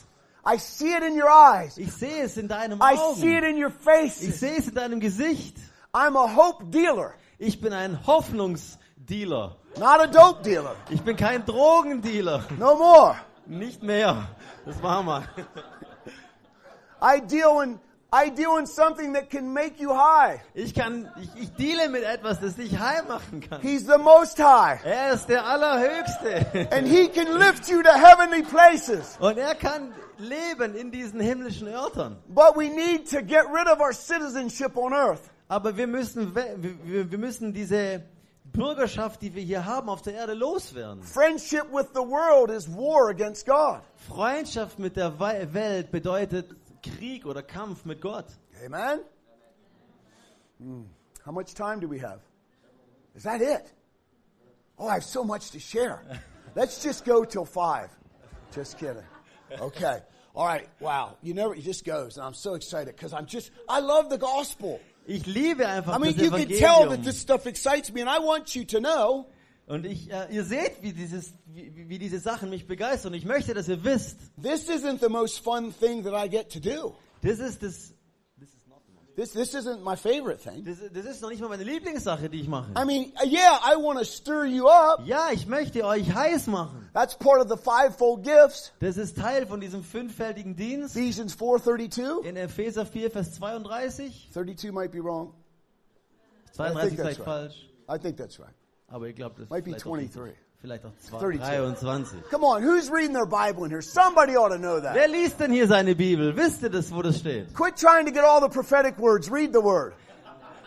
[0.46, 1.78] I see it in your eyes.
[1.78, 3.56] Ich sehe es in deinem I see it Augen.
[3.58, 4.40] in your Ich faces.
[4.40, 5.58] sehe es in deinem Gesicht.
[5.94, 9.56] I'm a hope dealer, Ich bin ein Hoffnungsdealer.
[9.78, 10.76] not a dope dealer.
[10.90, 12.44] Ich bin kein Drogendealer.
[12.58, 13.16] No more.
[13.48, 14.28] Nicht mehr.
[14.66, 15.24] Das war mal.
[17.02, 17.80] I deal in
[18.12, 20.42] I deal in something that can make you high.
[20.56, 23.62] Ich kann, ich, ich deale mit etwas, das dich heil machen kann.
[23.62, 24.84] He's the most high.
[24.84, 26.72] Er ist der Allerhöchste.
[26.72, 29.16] And he can lift you to heavenly places.
[29.20, 32.18] Und er kann leben in diesen himmlischen Örtern.
[32.30, 35.30] But we need to get rid of our citizenship on earth.
[35.48, 38.04] Aber wir müssen, wir, wir müssen diese
[38.52, 41.04] Bürgerschaft, die wir hier haben, auf der Erde loswerden.
[41.04, 43.82] Friendship with the world is war against God.
[44.08, 48.28] Freundschaft mit der Welt bedeutet Krieg oder Kampf mit Gott.
[48.64, 49.02] Amen?
[50.60, 50.84] Hmm.
[51.26, 52.20] How much time do we have?
[53.16, 53.72] Is that it?
[54.78, 56.02] Oh, I have so much to share.
[56.56, 57.90] Let's just go till five.
[58.54, 59.04] Just kidding.
[59.60, 60.00] Okay.
[60.36, 60.68] All right.
[60.80, 61.18] Wow.
[61.22, 62.18] You know, it just goes.
[62.18, 64.80] And I'm so excited because I'm just, I love the gospel.
[65.08, 68.10] Ich liebe einfach I mean, das you can tell that this stuff excites me, and
[68.10, 69.26] I want you to know
[69.70, 73.14] Und ich, äh, ihr seht, wie, dieses, wie, wie diese Sachen mich begeistern.
[73.14, 76.60] Ich möchte, dass ihr wisst, this isn't the most fun thing that I get to
[76.60, 76.96] do.
[77.22, 77.94] das ist das,
[79.16, 80.64] This, this isn't my favorite thing.
[80.64, 82.72] das, das ist noch nicht mal meine Lieblingssache, die ich mache.
[82.72, 85.06] I mean, uh, yeah, I want to stir you up.
[85.06, 86.90] Ja, ich möchte euch heiß machen.
[86.94, 88.72] That's part of the fivefold gifts.
[88.80, 92.24] Das ist Teil von diesem fünffältigen Dienst Ephesians 4:32.
[92.24, 94.30] in Epheser 4, Vers 32.
[94.32, 95.34] 32 might be wrong.
[96.54, 97.26] 32 that's vielleicht right.
[97.26, 98.56] falsch, I think that's right.
[98.90, 100.16] Aber ich glaube, das Might be ist vielleicht auch richtig.
[100.16, 100.46] 23.
[100.62, 101.80] Vielleicht auch zwei- 32.
[101.80, 102.20] 23.
[102.30, 103.82] Come on, who's reading their Bible in here?
[103.82, 104.94] Somebody ought to know that.
[104.94, 106.36] Wer liest denn hier seine Bibel?
[106.36, 107.54] Wisst ihr das, wo das steht?
[107.54, 109.32] Quit trying to get all the prophetic words.
[109.32, 109.94] Read the word.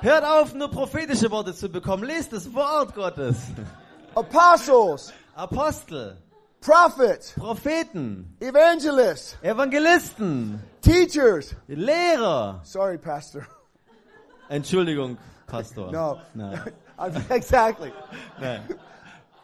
[0.00, 2.04] Hört auf, nur prophetische Worte zu bekommen.
[2.04, 3.36] Lest das Wort Gottes.
[4.14, 6.16] Apostles, Apostel,
[6.60, 11.54] prophets, Propheten, evangelists, Evangelisten, teachers.
[11.68, 12.60] Lehrer.
[12.64, 13.46] Sorry, Pastor.
[14.48, 15.16] Entschuldigung,
[15.46, 15.90] Pastor.
[15.92, 16.18] No.
[16.34, 16.60] Nein.
[17.30, 17.93] Exactly.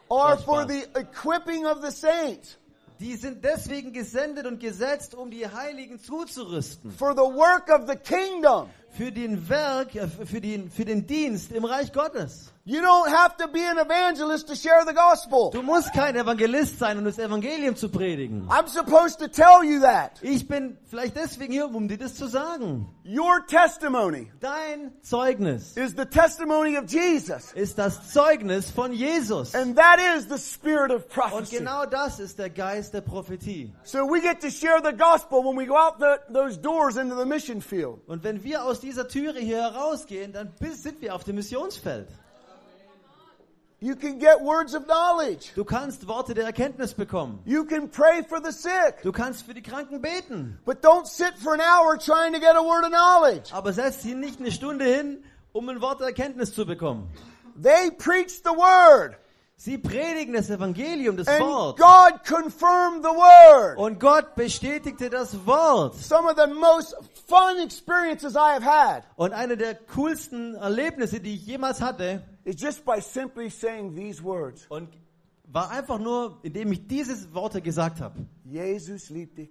[0.09, 2.57] Or for the equipping of the saints,
[3.01, 6.91] Die sind deswegen gesendet und gesetzt, um die Heiligen zuzurüsten.
[6.91, 8.69] for the work of the kingdom.
[8.91, 12.53] Für den Werk, äh, für den, für den Dienst im Reich Gottes.
[12.71, 15.49] You don't have to be an evangelist to share the gospel.
[15.53, 18.47] Du musst kein Evangelist sein, um das Evangelium zu predigen.
[18.51, 20.19] I'm supposed to tell you that.
[20.21, 22.87] Ich bin vielleicht deswegen hier, um dir das zu sagen.
[23.07, 27.53] Your testimony Dein Zeugnis is the testimony of Jesus.
[27.55, 29.55] ist das Zeugnis von Jesus.
[29.55, 31.57] And that is the spirit of Und prophecy.
[31.61, 33.73] genau das ist der Geist der Prophetie.
[33.85, 37.17] So we get to share the gospel when we go out the, those doors into
[37.19, 38.01] the mission field.
[38.07, 42.09] Und wenn wir aus dieser Türe hier herausgehen, dann bis- sind wir auf dem Missionsfeld.
[43.81, 45.53] You can get words of knowledge.
[45.55, 47.39] Du kannst Worte der Erkenntnis bekommen.
[47.45, 49.03] You can pray for the sick.
[49.05, 50.59] Du kannst für die Kranken beten.
[50.65, 53.53] But don't sit for an hour trying to get a word of knowledge.
[53.53, 55.23] Aber setz hier nicht eine Stunde hin,
[55.53, 57.09] um ein Wort der Erkenntnis zu bekommen.
[57.63, 59.17] They preach the word.
[59.61, 61.79] Sie predigen das Evangelium, das And Wort.
[61.79, 63.77] God confirmed the word.
[63.77, 65.97] Und Gott bestätigte das Wort.
[65.97, 71.35] Some of the most fun experiences I have had Und eine der coolsten Erlebnisse, die
[71.35, 74.67] ich jemals hatte, is just by simply saying these words.
[74.71, 74.89] und
[75.45, 78.27] war einfach nur, indem ich diese Worte gesagt habe.
[78.45, 79.51] Jesus liebt dich.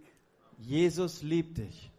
[0.58, 1.92] Jesus liebt dich.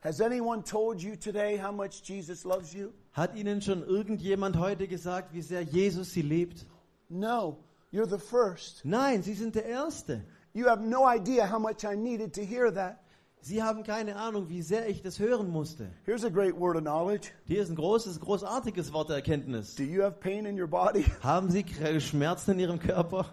[0.00, 2.92] Has anyone told you today how much Jesus loves you?
[3.12, 6.66] Hat Ihnen schon irgendjemand heute gesagt, wie sehr Jesus Sie liebt?
[7.08, 7.58] No,
[7.92, 8.84] you're the first.
[8.84, 10.24] Nein, Sie sind der Erste.
[10.54, 12.98] You have no idea how much I needed to hear that.
[13.46, 15.88] Sie haben keine Ahnung, wie sehr ich das hören musste.
[16.04, 17.28] Here's a great word of knowledge.
[17.44, 19.76] Hier ist ein großes, großartiges Wort der Erkenntnis.
[19.76, 21.04] Do you have pain in your body?
[21.22, 23.24] Haben Sie K- Schmerzen in Ihrem Körper?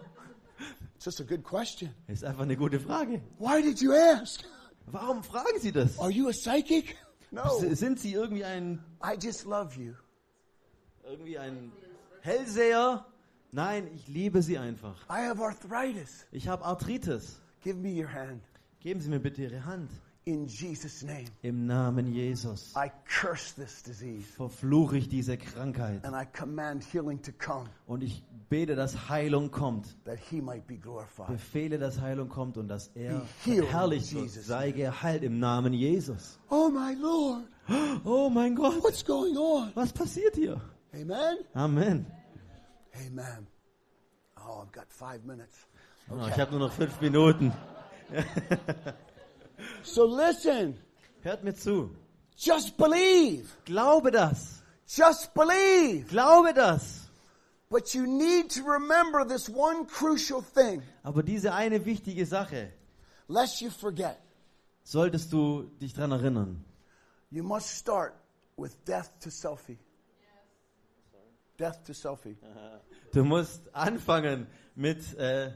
[0.94, 1.90] It's just a good question.
[2.06, 3.22] Ist einfach eine gute Frage.
[3.40, 4.44] Why did you ask?
[4.86, 5.98] Warum fragen Sie das?
[5.98, 6.96] Are you a psychic?
[7.32, 7.42] No.
[7.58, 9.94] Sind Sie irgendwie ein, I just love you.
[11.02, 11.72] irgendwie ein
[12.20, 13.04] Hellseher?
[13.50, 14.94] Nein, ich liebe Sie einfach.
[15.10, 16.24] I have arthritis.
[16.30, 17.40] Ich habe Arthritis.
[17.64, 18.44] Give me your hand.
[18.78, 19.90] Geben Sie mir bitte Ihre Hand.
[20.26, 26.02] In Jesus' name, Im Namen Jesus I curse this disease verfluche ich diese Krankheit.
[26.02, 29.86] and I command healing to come Und ich bete, dass Heilung kommt.
[30.06, 31.26] that he might be glorified.
[31.26, 34.30] Befehle, dass Heilung kommt und dass er verherrlicht wird.
[34.30, 36.38] Sei geheilt im Namen Jesus.
[36.48, 37.44] Oh my Lord,
[38.04, 39.72] Oh mein Gott, what's going on?
[39.74, 40.58] was passiert hier?
[40.94, 41.36] Amen?
[41.52, 42.06] Amen.
[43.06, 43.46] Amen.
[44.36, 45.66] Oh, I've got five minutes.
[46.08, 47.52] Oh, ich habe nur noch fünf Minuten.
[49.84, 50.78] So listen,
[51.22, 51.94] Hört mir zu.
[52.36, 53.46] just believe.
[53.64, 54.62] Glaube das.
[54.86, 56.06] Just believe.
[56.08, 57.08] Glaube das.
[57.70, 62.72] But you need to remember this one crucial thing, Aber diese eine wichtige Sache
[63.28, 64.18] lest you forget.
[64.84, 66.64] solltest du dich dran erinnern.
[67.30, 68.14] You must start
[68.56, 69.78] with death to selfie.
[71.58, 72.36] Death to selfie.
[73.12, 75.52] Du musst anfangen mit, äh,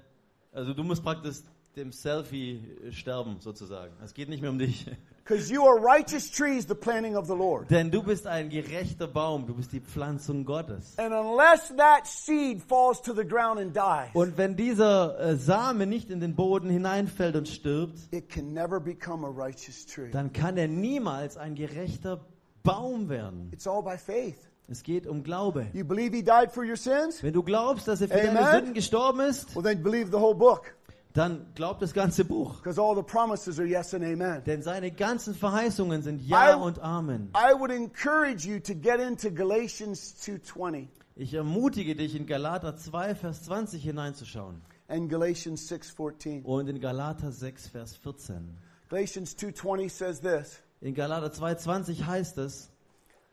[0.53, 1.39] also du musst praktisch
[1.79, 2.61] dem Selfie
[2.91, 3.93] sterben sozusagen.
[4.05, 4.87] Es geht nicht mehr um dich.
[5.25, 7.71] Because you are righteous trees, the planting of the Lord.
[7.71, 10.95] Denn du bist ein gerechter Baum, du bist die Pflanzung Gottes.
[10.99, 15.87] And unless that seed falls to the ground and dies, Und wenn dieser äh, Same
[15.87, 20.11] nicht in den Boden hineinfällt und stirbt, it can never become a righteous tree.
[20.11, 22.21] dann kann er niemals ein gerechter
[22.63, 23.51] Baum werden.
[23.53, 24.49] It's all by faith.
[24.71, 25.67] Es geht um Glaube.
[25.73, 27.23] You believe he died for your sins?
[27.23, 28.53] Wenn du glaubst, dass er für deine Amen.
[28.53, 30.75] Sünden gestorben ist, Well, then believe the whole book.
[31.19, 32.57] Dann glaub das ganze Buch.
[32.57, 34.43] Because all the promises are yes and amen.
[34.45, 37.31] Denn seine ganzen Verheißungen sind Ja I- und Amen.
[37.35, 43.15] I would encourage you to get into Galatians 2.20 Ich ermutige dich, in Galater 2,
[43.17, 44.63] Vers 20 hineinzuschauen.
[44.89, 46.45] and Galatians 6.14.
[46.45, 48.57] Und in Galater 6, Vers 14.
[48.89, 52.71] Galatians 2.20 says this, In Galater 2, 20 heißt es,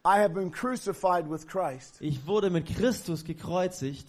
[0.03, 1.97] I have been crucified with Christ.
[1.99, 4.07] ich wurde mit Christus gekreuzigt.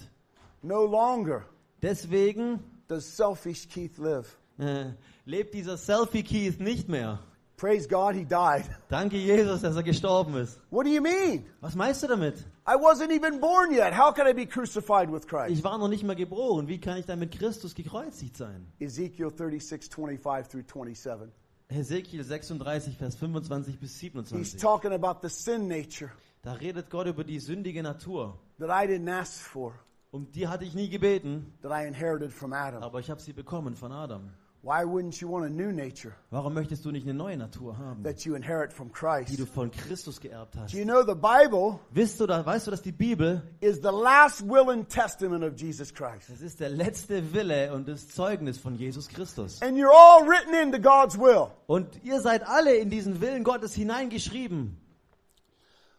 [0.62, 1.42] No longer
[1.82, 4.36] Deswegen does selfish Keith live.
[4.58, 4.86] äh,
[5.24, 7.18] lebt dieser Selfie Keith nicht mehr.
[7.56, 8.64] Praise God, he died.
[8.90, 10.60] Danke Jesus, dass er gestorben ist.
[10.70, 11.46] What do you mean?
[11.62, 12.36] Was meinst du damit?
[12.68, 13.96] I wasn't even born yet.
[13.96, 15.50] How could I be crucified with Christ?
[15.56, 16.68] Ich war noch nicht mal geboren.
[16.68, 18.66] Wie kann ich dann mit Christus gekreuzigt sein?
[18.78, 21.28] Ezekiel 36, 25 through 27.
[21.68, 24.60] Hesekiel 36, Vers 25 bis He's 27.
[24.60, 26.10] talking about the sin nature.
[26.42, 28.38] Da redet Gott über die sündige Natur.
[28.58, 29.72] that I didn't ask for,
[30.16, 32.82] Um die hatte ich nie gebeten, that I inherited from Adam.
[32.82, 34.30] aber ich habe sie bekommen von Adam.
[34.62, 38.02] Why wouldn't you want a new nature Warum möchtest du nicht eine neue Natur haben,
[38.02, 39.38] that you inherit from die Christ?
[39.38, 40.72] du von Christus geerbt hast?
[40.72, 43.90] Do you know the Bible Wisst du, da, weißt du, dass die Bibel, is the
[43.92, 46.30] last will and testament of Jesus Christ?
[46.30, 49.60] das ist der letzte Wille und das Zeugnis von Jesus Christus.
[49.60, 51.48] And you're all written into God's will.
[51.66, 54.78] Und ihr seid alle in diesen Willen Gottes hineingeschrieben.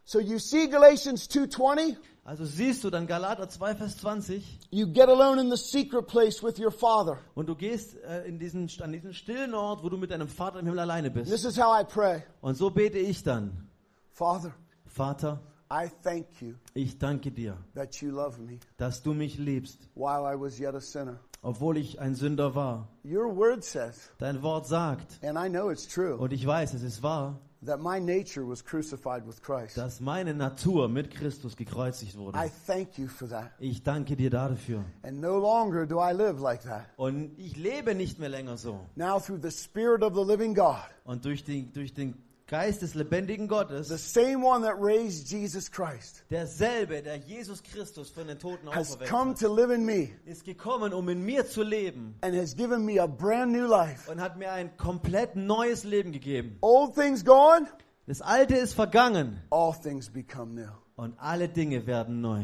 [0.10, 1.98] So you see Galatians 2:20,
[2.28, 6.44] Also siehst du dann Galater 2, Vers 20 you get alone in the secret place
[6.44, 7.18] with your father.
[7.36, 10.60] und du gehst äh, in diesen, an diesen stillen Ort, wo du mit deinem Vater
[10.60, 11.32] im Himmel alleine bist.
[11.32, 12.24] This is how I pray.
[12.42, 13.70] Und so bete ich dann,
[14.12, 14.52] Father,
[14.86, 15.40] Vater,
[15.72, 20.26] I thank you ich danke dir, that you love me dass du mich liebst, while
[20.30, 21.22] I was yet a sinner.
[21.42, 22.90] obwohl ich ein Sünder war.
[23.06, 26.84] Your word says, Dein Wort sagt, and I know it's true, und ich weiß, es
[26.84, 29.78] ist wahr, that my nature was crucified with Christ.
[29.78, 32.52] dass meine Natur mit Christus gekreuzigt I wurde.
[32.66, 33.52] thank you for that.
[33.60, 34.84] Ich danke dir dafür.
[35.04, 36.86] And no longer do I live like that.
[36.98, 38.80] Und ich lebe nicht mehr länger so.
[38.96, 42.16] Now, through the Spirit of the living God, Und durch den, durch den
[42.50, 48.10] Geist des lebendigen the Gottes, same one that raised Jesus Christ, derselbe, der Jesus Christus
[48.10, 51.26] von den Toten has auferweckt come hat, to live in me ist gekommen, um in
[51.26, 54.10] mir zu leben and has given me a brand new life.
[54.10, 56.58] und hat mir ein komplett neues Leben gegeben.
[56.62, 57.68] Old things gone,
[58.06, 60.72] Das Alte ist vergangen all things become new.
[60.96, 62.44] und alle Dinge werden neu.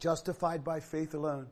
[0.00, 1.46] Justified by faith alone,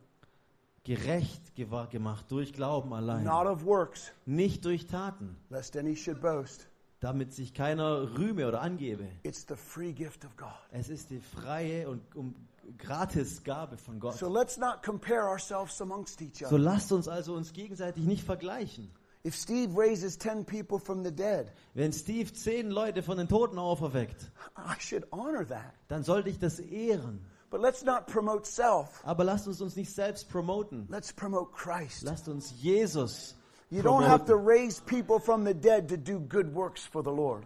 [0.84, 6.66] Gerecht gemacht durch Glauben allein, not of works, nicht durch Taten, lest any should boast.
[7.00, 9.06] damit sich keiner rühme oder angebe.
[9.22, 10.48] It's the free gift of God.
[10.72, 12.34] Es ist die freie und um,
[12.78, 14.16] Gratisgabe von Gott.
[14.18, 16.58] So let's not compare ourselves amongst each So other.
[16.58, 18.90] lasst uns also uns gegenseitig nicht vergleichen.
[19.24, 23.56] If Steve raises 10 people from the dead, Wenn Steve zehn Leute von den Toten
[23.56, 25.72] auferweckt, I should honor that.
[25.86, 27.24] dann sollte ich das ehren.
[27.53, 29.00] But let's not promote self.
[29.05, 30.88] Aber lasst uns uns nicht selbst promoten.
[30.90, 32.03] Let's promote Christ.
[32.03, 33.36] Lasst uns Jesus
[33.70, 37.12] You don't have to raise people from the dead to do good works for the
[37.12, 37.44] Lord.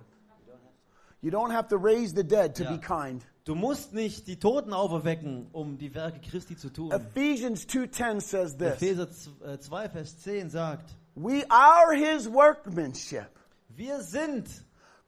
[1.22, 3.24] You don't have to raise the dead to be kind.
[3.44, 6.90] Du musst nicht die Toten auferwecken, um die Werke Christi zu tun.
[6.90, 8.74] Ephesians 2:10 says this.
[8.74, 13.30] Epheser z- äh, 2, Vers 10 sagt, We are his workmanship,
[13.68, 14.48] wir sind,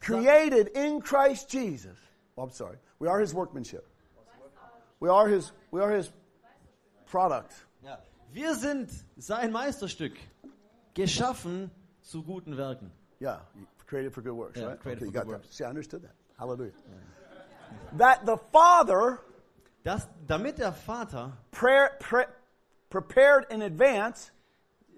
[0.00, 1.96] created in Christ Jesus.
[2.36, 2.78] Oh, I'm sorry.
[3.00, 3.84] We are his workmanship.
[5.00, 6.12] We are his we are his
[7.06, 7.52] product.
[7.82, 7.98] ja,
[8.32, 10.16] wir sind sein Meisterstück,
[10.94, 11.70] geschaffen
[12.02, 12.90] zu guten Werken.
[13.20, 13.40] Yeah,
[13.86, 14.80] created for good works, Yeah, right?
[14.80, 15.44] created okay, you for got good that.
[15.44, 15.56] works.
[15.56, 16.14] See, I understood that.
[16.38, 16.72] Hallelujah.
[17.96, 19.18] That the Father
[19.84, 22.26] Das, damit der Vater, prayer, pre-
[22.90, 24.32] prepared in advance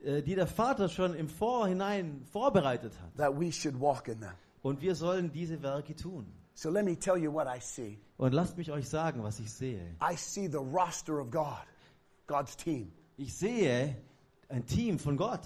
[0.05, 3.17] äh, die der Vater schon im Vorhinein vorbereitet hat.
[3.17, 4.33] that we should walk in them.
[4.63, 6.27] Und wir sollen diese Werke tun.
[6.61, 7.99] So let me tell you what I see.
[8.19, 9.81] Und lasst mich euch sagen, was ich sehe.
[9.99, 11.65] I see the roster of God,
[12.27, 12.93] God's team.
[13.17, 13.97] Ich sehe
[14.51, 15.41] ein Team von Gott.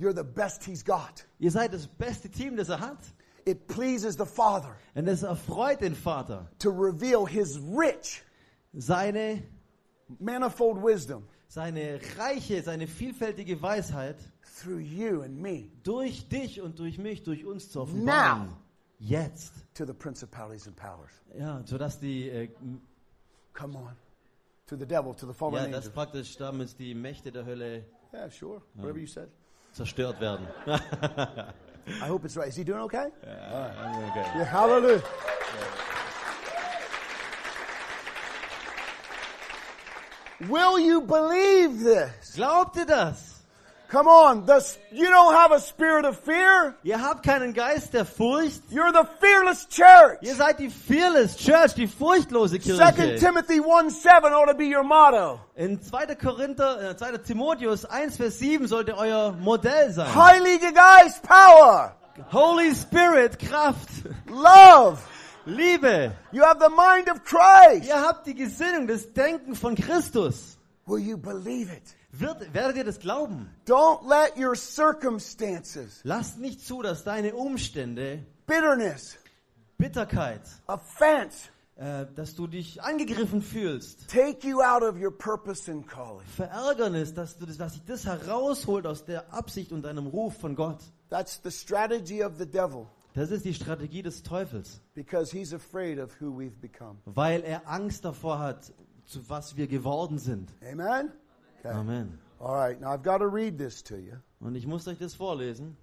[0.00, 1.24] You're the best He's got.
[1.38, 2.98] Ihr seid das beste Team, das er hat.
[3.46, 8.24] It pleases the Father Und es erfreut den Vater, to reveal His rich,
[8.72, 9.44] seine,
[10.18, 14.16] manifold wisdom seine reiche, seine vielfältige Weisheit
[14.60, 18.48] through you and me durch dich und durch mich, durch uns zu offenbaren.
[18.48, 18.56] Now.
[18.98, 19.52] Jetzt.
[19.74, 21.12] to the principalities and powers.
[21.38, 22.48] Ja, sodass die, äh,
[23.54, 23.96] Come on.
[24.66, 25.84] To the devil, to the fallen ja, angels.
[25.86, 28.62] dass praktisch damit die Mächte der Hölle Yeah, sure.
[28.74, 29.28] Whatever you said.
[29.72, 30.46] zerstört werden.
[30.66, 32.48] I hope it's right.
[32.48, 33.06] Is he doing okay?
[33.22, 34.24] Okay.
[34.36, 35.02] Yeah, hallelujah.
[40.40, 42.34] Will you believe this?
[42.34, 43.27] Glaubt ihr das?
[43.88, 44.44] Come on.
[44.44, 44.62] The,
[44.92, 46.74] you don't have a spirit of fear.
[46.84, 48.60] Ihr habt keinen Geist der Furcht.
[48.70, 50.18] You're the fearless church.
[50.20, 53.18] Ihr seid die Fearless Church, die furchtlose Second Kirche.
[53.18, 55.40] Timothy 1 7 ought to be your motto.
[55.56, 56.16] In 2.
[56.16, 57.18] Korinther, äh, 2.
[57.18, 60.14] Timotheus 1, Vers 7 sollte euer Modell sein.
[60.14, 61.96] Heilige Geist power,
[62.30, 63.88] Holy Spirit, Kraft,
[64.26, 64.98] love.
[65.46, 66.12] Liebe.
[66.30, 67.88] You have the mind of Christ.
[67.88, 70.58] Ihr habt die Gesinnung, das Denken von Christus.
[70.84, 71.97] Will you believe it?
[72.10, 73.50] Wird, werdet ihr das glauben?
[73.66, 79.18] Don't let your circumstances, Lasst nicht zu, dass deine Umstände, bitterness,
[79.76, 85.86] Bitterkeit, offense, äh, dass du dich angegriffen fühlst, take you out of your purpose and
[85.86, 86.24] calling.
[86.34, 90.56] Verärgernis, dass, du das, dass sich das herausholt aus der Absicht und deinem Ruf von
[90.56, 90.80] Gott.
[91.10, 95.98] That's the strategy of the devil Das ist die Strategie des Teufels, because he's afraid
[95.98, 96.96] of who we've become.
[97.04, 98.72] weil er Angst davor hat,
[99.06, 100.50] zu was wir geworden sind.
[100.62, 101.12] Amen?
[101.60, 101.74] Okay.
[101.74, 102.18] Amen.
[102.40, 105.14] All right, now I've got to read this to you Und ich muss euch das
[105.14, 105.76] vorlesen,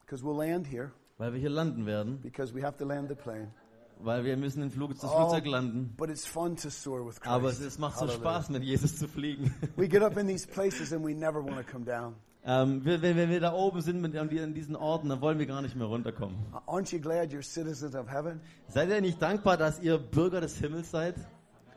[0.00, 0.92] because we'll land here.
[1.18, 3.52] weil wir hier landen werden, because we have to land the plane.
[4.00, 5.92] weil wir müssen im Flug, das Oh, Flugzeug landen.
[5.96, 7.26] but it's fun to soar with Christ.
[7.26, 8.08] Aber es, macht so.
[8.08, 9.52] Spaß, mit Jesus zu fliegen.
[9.76, 12.14] We get up in these places and we never want to come down.
[12.44, 15.46] ähm, wir, wenn, wenn wir da oben sind mit, an diesen Orten, dann wollen wir
[15.46, 16.38] gar nicht mehr runterkommen.
[16.66, 18.40] Aren't you glad you're citizens of heaven?
[18.68, 21.16] Seid ihr nicht dankbar, dass ihr Bürger des Himmels seid?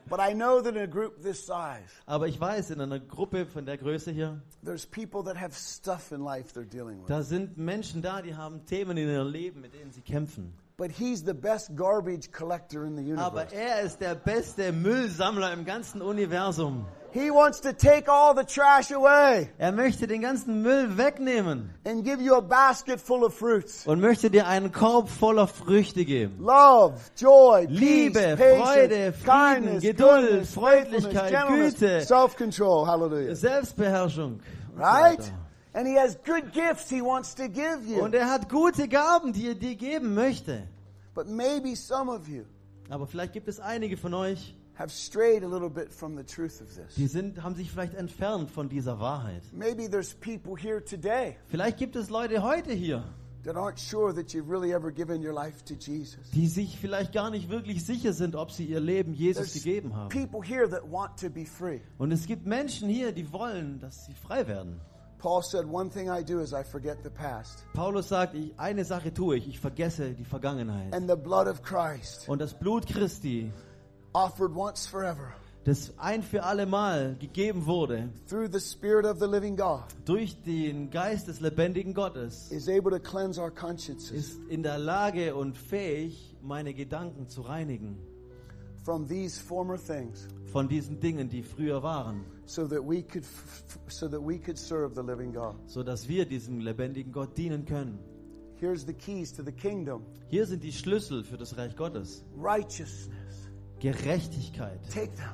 [0.10, 3.46] But I know that in a group this size, Aber ich weiß, in einer Gruppe
[3.46, 7.08] von der Größe hier, there's people that have stuff in life they're dealing with.
[7.08, 10.54] da sind Menschen da, die haben Themen in ihrem Leben, mit denen sie kämpfen.
[10.78, 13.56] But he's the best garbage collector in the Aber universe.
[13.56, 16.86] er ist der beste Müllsammler im ganzen Universum.
[17.14, 22.04] He wants to take all the trash away Er möchte den ganzen Müll wegnehmen and
[22.04, 23.86] give you a basket full of fruits.
[23.86, 26.38] und möchte dir einen Korb voller Früchte geben.
[26.40, 32.02] Love, joy, peace, Liebe, patience, Freude, Frieden, kindness, Geduld, goodness, Freundlichkeit, Güte.
[32.02, 32.88] self-control.
[32.88, 33.36] Hallelujah.
[33.36, 34.40] Selbstbeherrschung.
[34.76, 35.34] so Right?
[35.74, 38.02] And he has good gifts he wants to give you.
[38.04, 40.68] Und er hat gute Gaben, die er dir geben möchte.
[41.14, 42.44] But maybe some of you
[42.90, 46.60] Aber vielleicht gibt es einige von euch, have strayed a little bit from the truth
[46.62, 47.12] of die this.
[47.12, 49.44] sind, haben sich vielleicht entfernt von dieser Wahrheit.
[49.54, 53.04] Maybe there's people here today Vielleicht gibt es Leute heute hier,
[53.44, 56.30] that aren't sure that you've really ever given your life to Jesus.
[56.34, 59.96] die sich vielleicht gar nicht wirklich sicher sind, ob sie ihr Leben Jesus There's gegeben
[59.96, 60.10] haben.
[60.10, 61.82] people here that want to be free.
[62.00, 64.80] Und es gibt Menschen hier, die wollen, dass sie frei werden.
[65.20, 67.64] Paul said, One thing I do is I forget the past.
[67.74, 70.92] Paulus sagt, ich, eine Sache tue ich, ich vergesse die Vergangenheit.
[70.96, 73.52] And the blood of Christ, Und das Blut Christi,
[74.14, 75.34] offered once forever
[75.64, 80.42] das ein für alle Mal gegeben wurde, through the Spirit of the living God, durch
[80.42, 85.36] den Geist des lebendigen Gottes, is able to cleanse our consciences ist in der Lage
[85.36, 87.96] und fähig, meine Gedanken zu reinigen
[88.84, 93.64] from these former things von diesen Dingen, die früher waren, so that we could f-
[93.68, 95.54] f- so that we could serve the living God.
[95.68, 98.00] so dass wir diesem lebendigen Gott dienen können.
[98.56, 100.04] Here's the keys to the kingdom.
[100.30, 102.24] Hier sind die Schlüssel für das Reich Gottes.
[102.36, 103.10] Righteousness.
[103.82, 104.80] Gerechtigkeit.
[104.94, 105.34] Take them.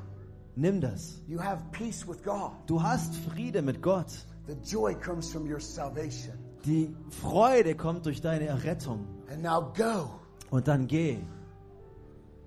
[0.56, 1.22] Nimm das.
[1.28, 2.52] You have peace with God.
[2.66, 4.12] Du hast Friede mit Gott.
[4.48, 6.34] The joy comes from your salvation.
[6.66, 9.06] Die Freude kommt durch deine Errettung.
[9.30, 10.10] And now go.
[10.50, 11.20] Und dann geh,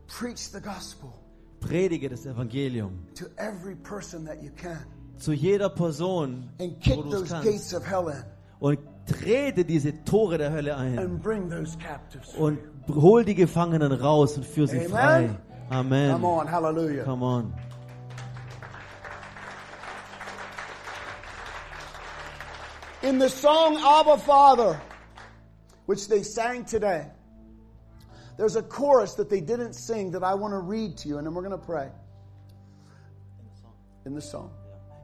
[0.09, 1.11] Preach the gospel
[1.61, 4.79] predige das Evangelium to every person that you can.
[5.19, 7.47] zu jeder Person, And kick wo du those kannst.
[7.47, 8.25] gates of hell in.
[8.59, 10.99] Und trete diese Tore der Hölle ein.
[10.99, 12.35] And bring those captives.
[12.35, 14.91] Und hol die Gefangenen raus und führ sie Amen.
[14.91, 15.31] frei.
[15.71, 16.11] Amen.
[16.11, 17.05] Come on, hallelujah.
[17.05, 17.55] Come on.
[23.03, 24.81] In the song Abba Father,
[25.87, 27.07] which they sang today,
[28.37, 31.27] there's a chorus that they didn't sing that I want to read to you, and
[31.27, 31.89] then we're going to pray.
[34.05, 34.51] In the song.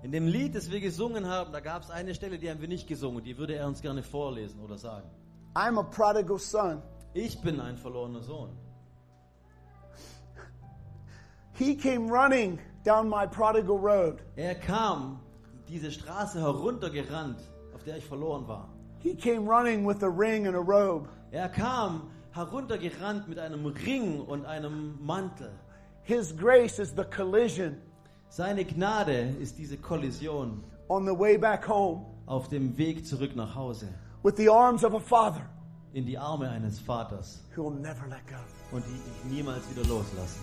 [0.03, 2.69] In dem Lied, das wir gesungen haben, da gab es eine Stelle, die haben wir
[2.69, 3.23] nicht gesungen.
[3.25, 5.09] Die würde er uns gerne vorlesen oder sagen.
[5.55, 6.83] I'm a prodigal son.
[7.15, 8.51] Ich bin ein verlorener Sohn.
[11.59, 14.21] He came running down my prodigal road.
[14.37, 15.21] Er kam
[15.69, 17.39] diese Straße heruntergerannt,
[17.75, 18.69] auf der ich verloren war.
[18.99, 21.09] He came running with a ring and a robe.
[21.31, 25.51] Er kam heruntergerannt mit einem Ring und einem Mantel.
[26.03, 27.81] His grace is the collision
[28.29, 33.55] Seine Gnade ist diese Kollision on the way back home auf dem Weg zurück nach
[33.55, 33.89] Hause,
[34.23, 35.49] with the arms of a father
[35.95, 38.37] in die Arme eines Vaters who will never let go.
[38.77, 40.43] und die ich niemals wieder loslassen.